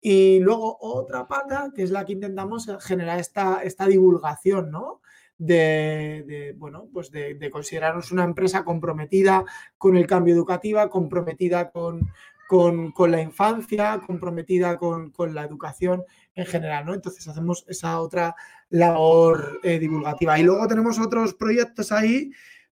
[0.00, 5.00] Y luego otra pata que es la que intentamos generar esta, esta divulgación, ¿no?
[5.38, 9.44] De, bueno, pues de, de, considerarnos una empresa comprometida
[9.76, 12.12] con el cambio educativo, comprometida con,
[12.52, 16.92] con, la infancia, comprometida con, la educación en general, ¿no?
[16.92, 18.36] Entonces hacemos esa otra
[18.68, 20.38] labor eh, divulgativa.
[20.38, 22.30] Y luego tenemos otros proyectos ahí,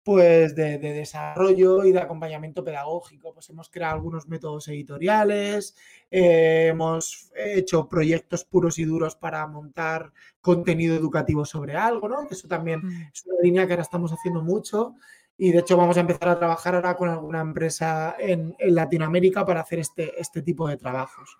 [0.03, 3.33] pues de, desarrollo y de acompañamiento pedagógico.
[3.33, 5.75] Pues hemos creado algunos métodos editoriales,
[6.11, 10.13] eh, hemos hecho proyectos puros y duros para montar
[10.43, 12.29] contenido educativo sobre algo, ¿no?
[12.31, 13.11] Eso también mm.
[13.11, 14.97] es una línea que ahora estamos haciendo mucho
[15.43, 19.63] y de hecho vamos a empezar a trabajar ahora con alguna empresa en, Latinoamérica para
[19.63, 21.37] hacer este, este tipo de trabajos.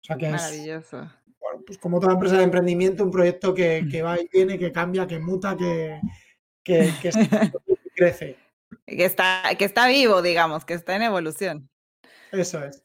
[0.00, 1.02] O sea que Maravilloso.
[1.02, 1.10] Es,
[1.66, 4.04] pues como toda empresa de emprendimiento, un proyecto que, mm.
[4.04, 6.00] va y viene, que cambia, que muta, que,
[6.62, 7.10] que, que
[7.96, 8.36] crece.
[8.86, 11.68] Que está, que está vivo, digamos, que está en evolución.
[12.30, 12.84] Eso es.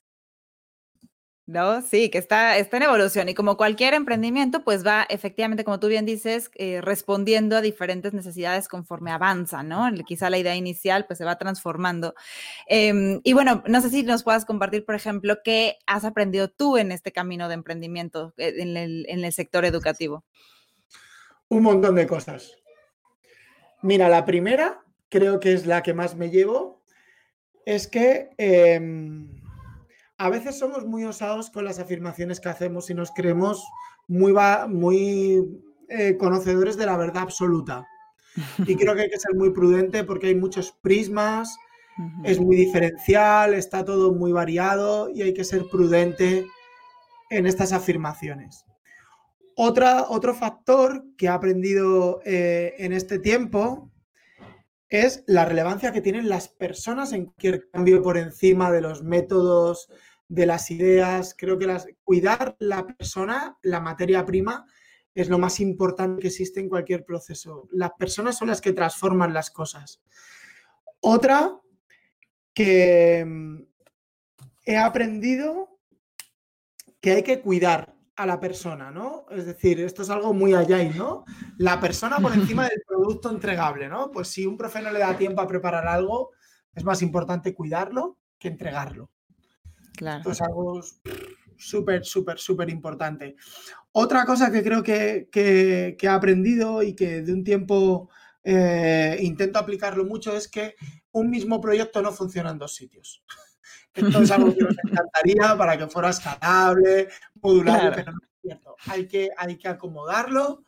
[1.48, 1.82] ¿No?
[1.84, 5.88] Sí, que está, está en evolución y como cualquier emprendimiento, pues va efectivamente, como tú
[5.88, 9.88] bien dices, eh, respondiendo a diferentes necesidades conforme avanza, ¿no?
[10.06, 12.16] Quizá la idea inicial pues se va transformando.
[12.68, 16.78] Em, y bueno, no sé si nos puedas compartir, por ejemplo, qué has aprendido tú
[16.78, 20.24] en este camino de emprendimiento eh, en el, sector educativo.
[21.50, 22.56] Un montón de cosas.
[23.82, 26.82] Mira, la primera, creo que es la que más me llevo,
[27.66, 28.30] es que...
[28.38, 29.45] Em,
[30.18, 33.64] a veces somos muy osados con las afirmaciones que hacemos y nos creemos
[34.08, 34.34] muy,
[34.70, 37.86] muy eh, conocedores de la verdad absoluta.
[38.66, 41.58] Y creo que hay que ser muy prudente porque hay muchos prismas,
[42.26, 46.46] es muy diferencial, está todo muy variado y hay que ser prudente
[47.30, 48.66] en estas afirmaciones.
[49.56, 53.90] Otra, otro factor que he aprendido eh, en este tiempo
[55.02, 59.90] es la relevancia que tienen las personas en cualquier cambio por encima de los métodos,
[60.28, 61.36] de las ideas.
[61.38, 64.66] Creo que las, cuidar la persona, la materia prima,
[65.14, 67.68] es lo más importante que existe en cualquier proceso.
[67.72, 70.02] Las personas son las que transforman las cosas.
[71.00, 71.60] Otra
[72.54, 73.64] que mm,
[74.66, 75.80] he aprendido
[77.00, 79.26] que hay que cuidar a la persona, ¿no?
[79.30, 81.26] Es decir, esto es algo muy allá, ¿no?
[81.58, 84.12] La persona por encima del producto entregable, ¿no?
[84.12, 86.32] Pues si un profe no le da tiempo a preparar algo,
[86.74, 89.12] es más importante cuidarlo que entregarlo.
[89.96, 90.20] Claro.
[90.20, 90.82] Esto es algo
[91.58, 93.36] súper, súper, súper importante.
[93.92, 98.10] Otra cosa que creo que, he aprendido y que de un tiempo
[98.44, 100.76] eh, intento aplicarlo mucho es que
[101.12, 103.24] un mismo proyecto no funciona en dos sitios.
[103.96, 107.08] Esto es algo que nos encantaría para que fuera escalable,
[107.42, 108.76] modulable, pero no es cierto.
[108.88, 110.64] Hay que, hay que acomodarlo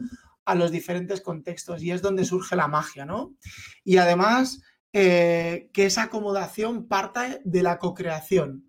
[0.45, 3.35] a los diferentes contextos y es donde surge la magia, ¿no?
[3.83, 4.61] Y además,
[4.93, 8.65] eh, que esa acomodación parta de la co-creación.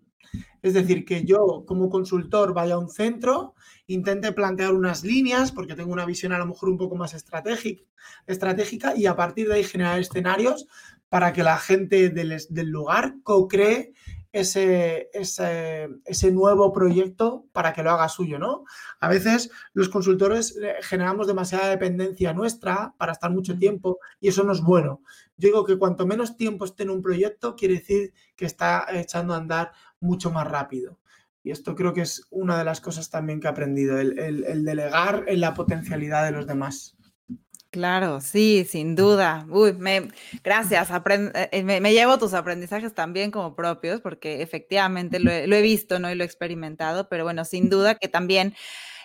[0.61, 3.55] Es decir, que yo como consultor vaya a un centro,
[3.87, 7.83] intente plantear unas líneas, porque tengo una visión a lo mejor un poco más estratégica,
[8.27, 10.67] estratégica y a partir de ahí generar escenarios
[11.07, 13.93] para que la gente del, del lugar co-cree
[14.31, 18.63] ese, ese, nuevo proyecto para que lo haga suyo, ¿no?
[18.99, 24.43] A veces los consultores eh, generamos demasiada dependencia nuestra para estar mucho tiempo y eso
[24.43, 25.01] no es bueno.
[25.37, 29.33] Yo digo que cuanto menos tiempo esté en un proyecto, quiere decir que está echando
[29.33, 30.99] a andar mucho más rápido.
[31.41, 34.65] Y esto creo que es una de las cosas también que he aprendido, el, el
[34.65, 36.98] delegar en la potencialidad de los demás.
[37.71, 39.45] Claro, sí, sin duda.
[39.47, 40.07] Uy, me,
[40.43, 40.89] gracias.
[40.89, 46.09] Eh, eh, me, llevo tus aprendizajes también como propios, porque efectivamente lo he, visto, ¿no?
[46.11, 48.55] Y lo he experimentado, pero bueno, sin duda que también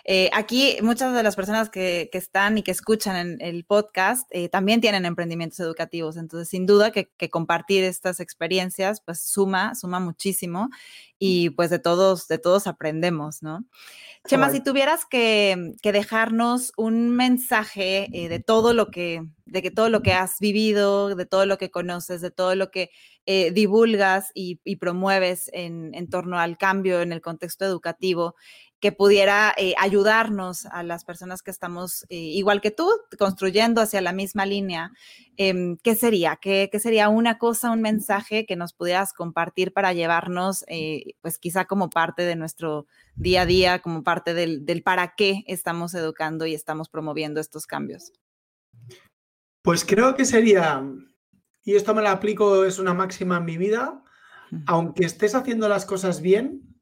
[0.05, 4.79] eh, aquí muchas de las personas que, están y que escuchan en el podcast también
[4.79, 10.69] tienen emprendimientos educativos, entonces sin duda que, que, compartir estas experiencias pues suma, suma muchísimo
[11.17, 13.65] y pues de todos, de todos aprendemos, ¿no?
[14.27, 19.89] Chema, si tuvieras que, dejarnos un mensaje eh, de todo lo que, de que todo
[19.89, 22.89] lo que has vivido, de todo lo que conoces, de todo lo que
[23.27, 28.35] eh, divulgas y, promueves en, en, torno al cambio en el contexto educativo,
[28.85, 34.13] que pudiera eh, ayudarnos a las personas que estamos igual que tú, construyendo hacia la
[34.13, 34.91] misma línea,
[35.37, 36.35] em, ¿qué sería?
[36.39, 40.63] ¿Qué, sería una cosa, un mensaje que nos pudieras compartir para llevarnos,
[41.21, 45.95] pues quizá como parte de nuestro día a día como parte del, para qué estamos
[45.95, 48.13] educando y estamos promoviendo estos cambios?
[49.63, 50.83] Pues creo que sería,
[51.63, 54.03] y esto me lo aplico, es una máxima en mi vida,
[54.67, 56.74] aunque estés haciendo las cosas bien,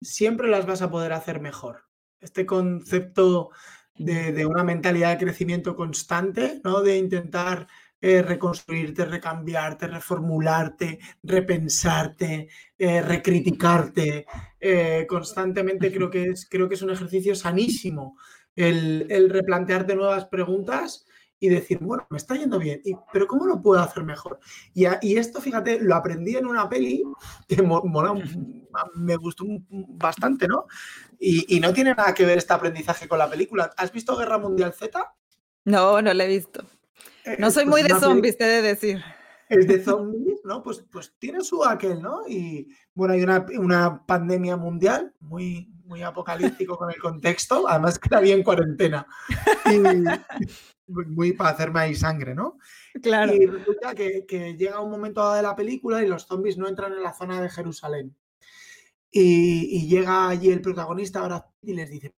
[0.00, 1.84] siempre las vas a poder hacer mejor.
[2.20, 3.50] Este concepto
[3.94, 6.82] de, de una mentalidad de crecimiento constante, ¿no?
[6.82, 7.66] De intentar
[7.98, 14.26] eh, reconstruirte, recambiarte, reformularte, repensarte, eh, recriticarte.
[14.60, 18.18] Eh, constantemente creo que, es, creo que es un ejercicio sanísimo
[18.54, 21.06] el, el, replantearte nuevas preguntas
[21.46, 22.82] y decir, bueno, me está yendo bien,
[23.12, 24.40] pero ¿cómo lo puedo hacer mejor?
[24.74, 27.04] Y, y esto, fíjate, lo aprendí en una peli
[27.48, 27.62] que
[28.94, 30.66] me gustó bastante, ¿no?
[31.18, 33.70] Y, y no tiene nada que ver este aprendizaje con la película.
[33.76, 35.14] ¿Has visto Guerra Mundial Z?
[35.64, 36.64] No, no la he visto.
[37.24, 39.02] Eh, no soy pues muy de zombies, te de decir.
[39.48, 40.62] Es de zombies, ¿no?
[40.62, 42.22] Pues, pues tiene su aquel, ¿no?
[42.28, 48.14] Y bueno, hay una, una pandemia mundial muy, muy apocalíptico con el contexto, además que
[48.14, 49.06] había en cuarentena.
[49.66, 49.78] Y,
[50.88, 52.58] muy para hacerme ahí sangre, ¿no?
[53.02, 53.34] Claro.
[53.34, 56.92] Y resulta que, que, llega un momento de la película y los zombies no entran
[56.92, 58.16] en la zona de Jerusalén.
[59.10, 62.14] Y, y llega allí el protagonista ahora y les dice,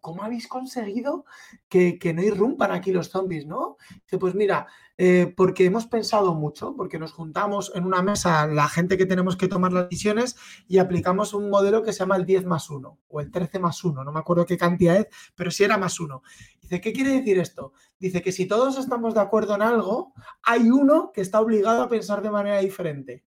[0.00, 1.24] ¿cómo habéis conseguido
[1.68, 3.76] que, no irrumpan aquí los zombies, no?
[4.04, 4.66] Dice, pues mira,
[4.96, 9.36] eh, porque hemos pensado mucho, porque nos juntamos en una mesa la gente que tenemos
[9.36, 10.36] que tomar las decisiones
[10.68, 13.82] y aplicamos un modelo que se llama el 10 más 1 o el 13 más
[13.84, 16.22] 1, no me acuerdo qué cantidad es, pero sí era más 1.
[16.62, 17.72] Dice, ¿qué quiere decir esto?
[17.98, 20.12] Dice que si todos estamos de acuerdo en algo,
[20.42, 23.24] hay uno que está obligado a pensar de manera diferente.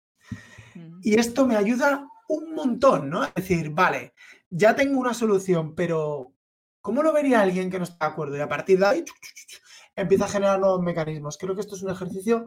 [0.75, 1.01] Mm.
[1.03, 3.25] Y esto me ayuda un montón, ¿no?
[3.25, 4.15] Es decir, vale,
[4.51, 6.33] ya tengo una solución, pero
[6.81, 8.37] ¿cómo lo vería alguien que no está de acuerdo?
[8.37, 9.05] Y a partir de ahí
[9.97, 11.39] empieza a generar nuevos mecanismos.
[11.39, 12.47] Creo que esto es un ejercicio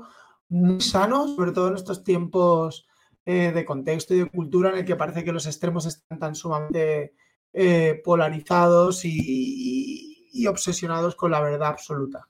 [0.50, 2.88] muy sano, sobre todo en estos tiempos
[3.26, 6.36] eh, de contexto y de cultura en el que parece que los extremos están tan
[6.36, 7.16] sumamente
[7.54, 10.10] eh, polarizados y,
[10.48, 12.28] obsesionados con la verdad absoluta.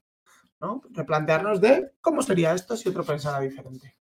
[0.61, 0.81] ¿no?
[0.91, 3.97] Replantearnos de cómo sería esto si otro pensara diferente.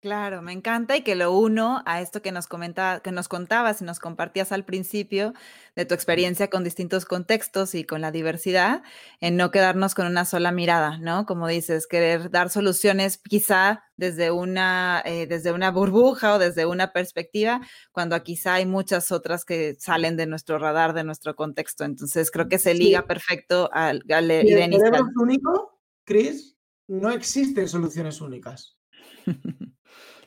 [0.00, 3.82] Claro, me encanta y que lo uno a esto que nos comenta, que nos contabas
[3.82, 5.34] y nos compartías al principio
[5.76, 8.82] de tu experiencia con distintos contextos y con la diversidad,
[9.20, 11.26] en no quedarnos con una sola mirada, ¿no?
[11.26, 16.94] Como dices, querer dar soluciones quizá desde una, eh, desde una burbuja o desde una
[16.94, 17.60] perspectiva,
[17.92, 21.84] cuando quizá hay muchas otras que salen de nuestro radar, de nuestro contexto.
[21.84, 25.02] Entonces creo que se liga perfecto al, al idea inicial.
[25.16, 26.56] único, Chris,
[26.88, 28.78] no existen soluciones únicas.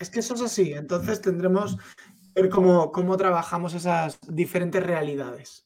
[0.04, 1.78] Es que eso es así, entonces tendremos
[2.36, 5.66] que ver cómo, cómo trabajamos esas diferentes realidades.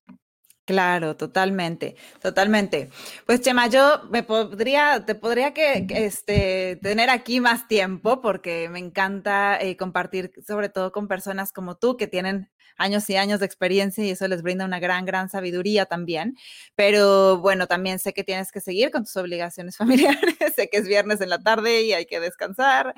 [0.63, 2.91] Claro, totalmente, totalmente.
[3.25, 8.77] Pues Chema, yo me podría, te podría que, este, tener aquí más tiempo porque me
[8.77, 13.45] encanta eh, compartir, sobre todo con personas como tú que tienen años y años de
[13.45, 16.35] experiencia y eso les brinda una gran, gran sabiduría también.
[16.75, 20.87] Pero bueno, también sé que tienes que seguir con tus obligaciones familiares, sé que es
[20.87, 22.93] viernes en la tarde y hay que descansar.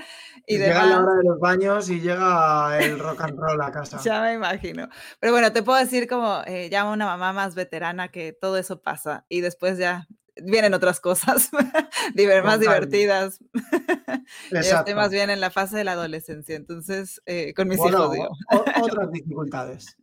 [0.45, 3.99] Y llega la hora de los baños y llega el rock and roll a casa.
[4.03, 4.89] ya me imagino.
[5.19, 8.81] Pero bueno, te puedo decir como eh, ya una mamá más veterana que todo eso
[8.81, 10.07] pasa y después ya
[10.43, 11.49] vienen otras cosas
[12.43, 13.39] más divertidas.
[14.51, 18.17] Estoy más bien en la fase de la adolescencia, entonces eh, con mis hijos.
[18.81, 19.97] Otras dificultades.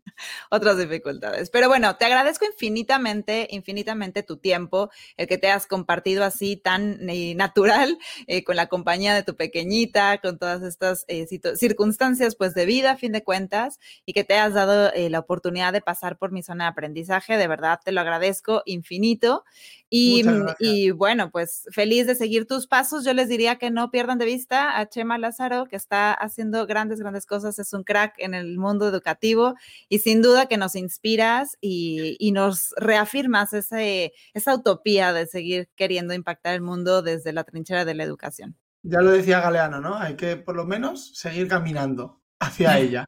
[0.51, 1.51] otras dificultades.
[1.51, 7.09] Pero bueno, te agradezco infinitamente, infinitamente tu tiempo, el que te has compartido así tan
[7.09, 11.27] eh, natural eh, con la compañía de tu pequeñita, con todas estas eh,
[11.57, 15.73] circunstancias pues de vida, a fin de cuentas, y que te has dado la oportunidad
[15.73, 17.37] de pasar por mi zona de aprendizaje.
[17.37, 19.45] De verdad, te lo agradezco infinito.
[19.89, 20.25] Y,
[20.59, 23.05] y, bueno, pues feliz de seguir tus pasos.
[23.05, 27.01] Yo les diría que no pierdan de vista a Chema Lázaro, que está haciendo grandes,
[27.01, 27.59] grandes cosas.
[27.61, 29.55] Es un crack en el mundo educativo
[29.89, 36.13] y sin duda que nos inspiras y, nos reafirmas ese, esa utopía de seguir queriendo
[36.13, 38.57] impactar el mundo desde la trinchera de la educación.
[38.83, 39.97] Ya lo decía Galeano, ¿no?
[39.97, 43.07] Hay que por lo menos seguir caminando hacia ella.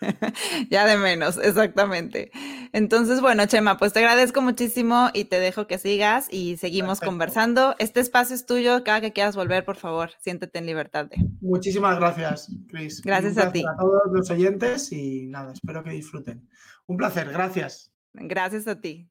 [0.70, 2.30] ya de menos, exactamente.
[2.72, 7.74] Entonces, bueno, Chema, pues te agradezco muchísimo y te dejo que sigas y seguimos conversando.
[7.78, 11.16] Este espacio es tuyo, cada que quieras volver, por favor, siéntete en libertad de.
[11.40, 13.02] Muchísimas gracias, Chris.
[13.02, 13.64] Gracias a ti.
[13.66, 16.48] A todos los oyentes y nada, espero que disfruten.
[16.86, 17.92] Un placer, gracias.
[18.12, 19.08] Gracias a ti.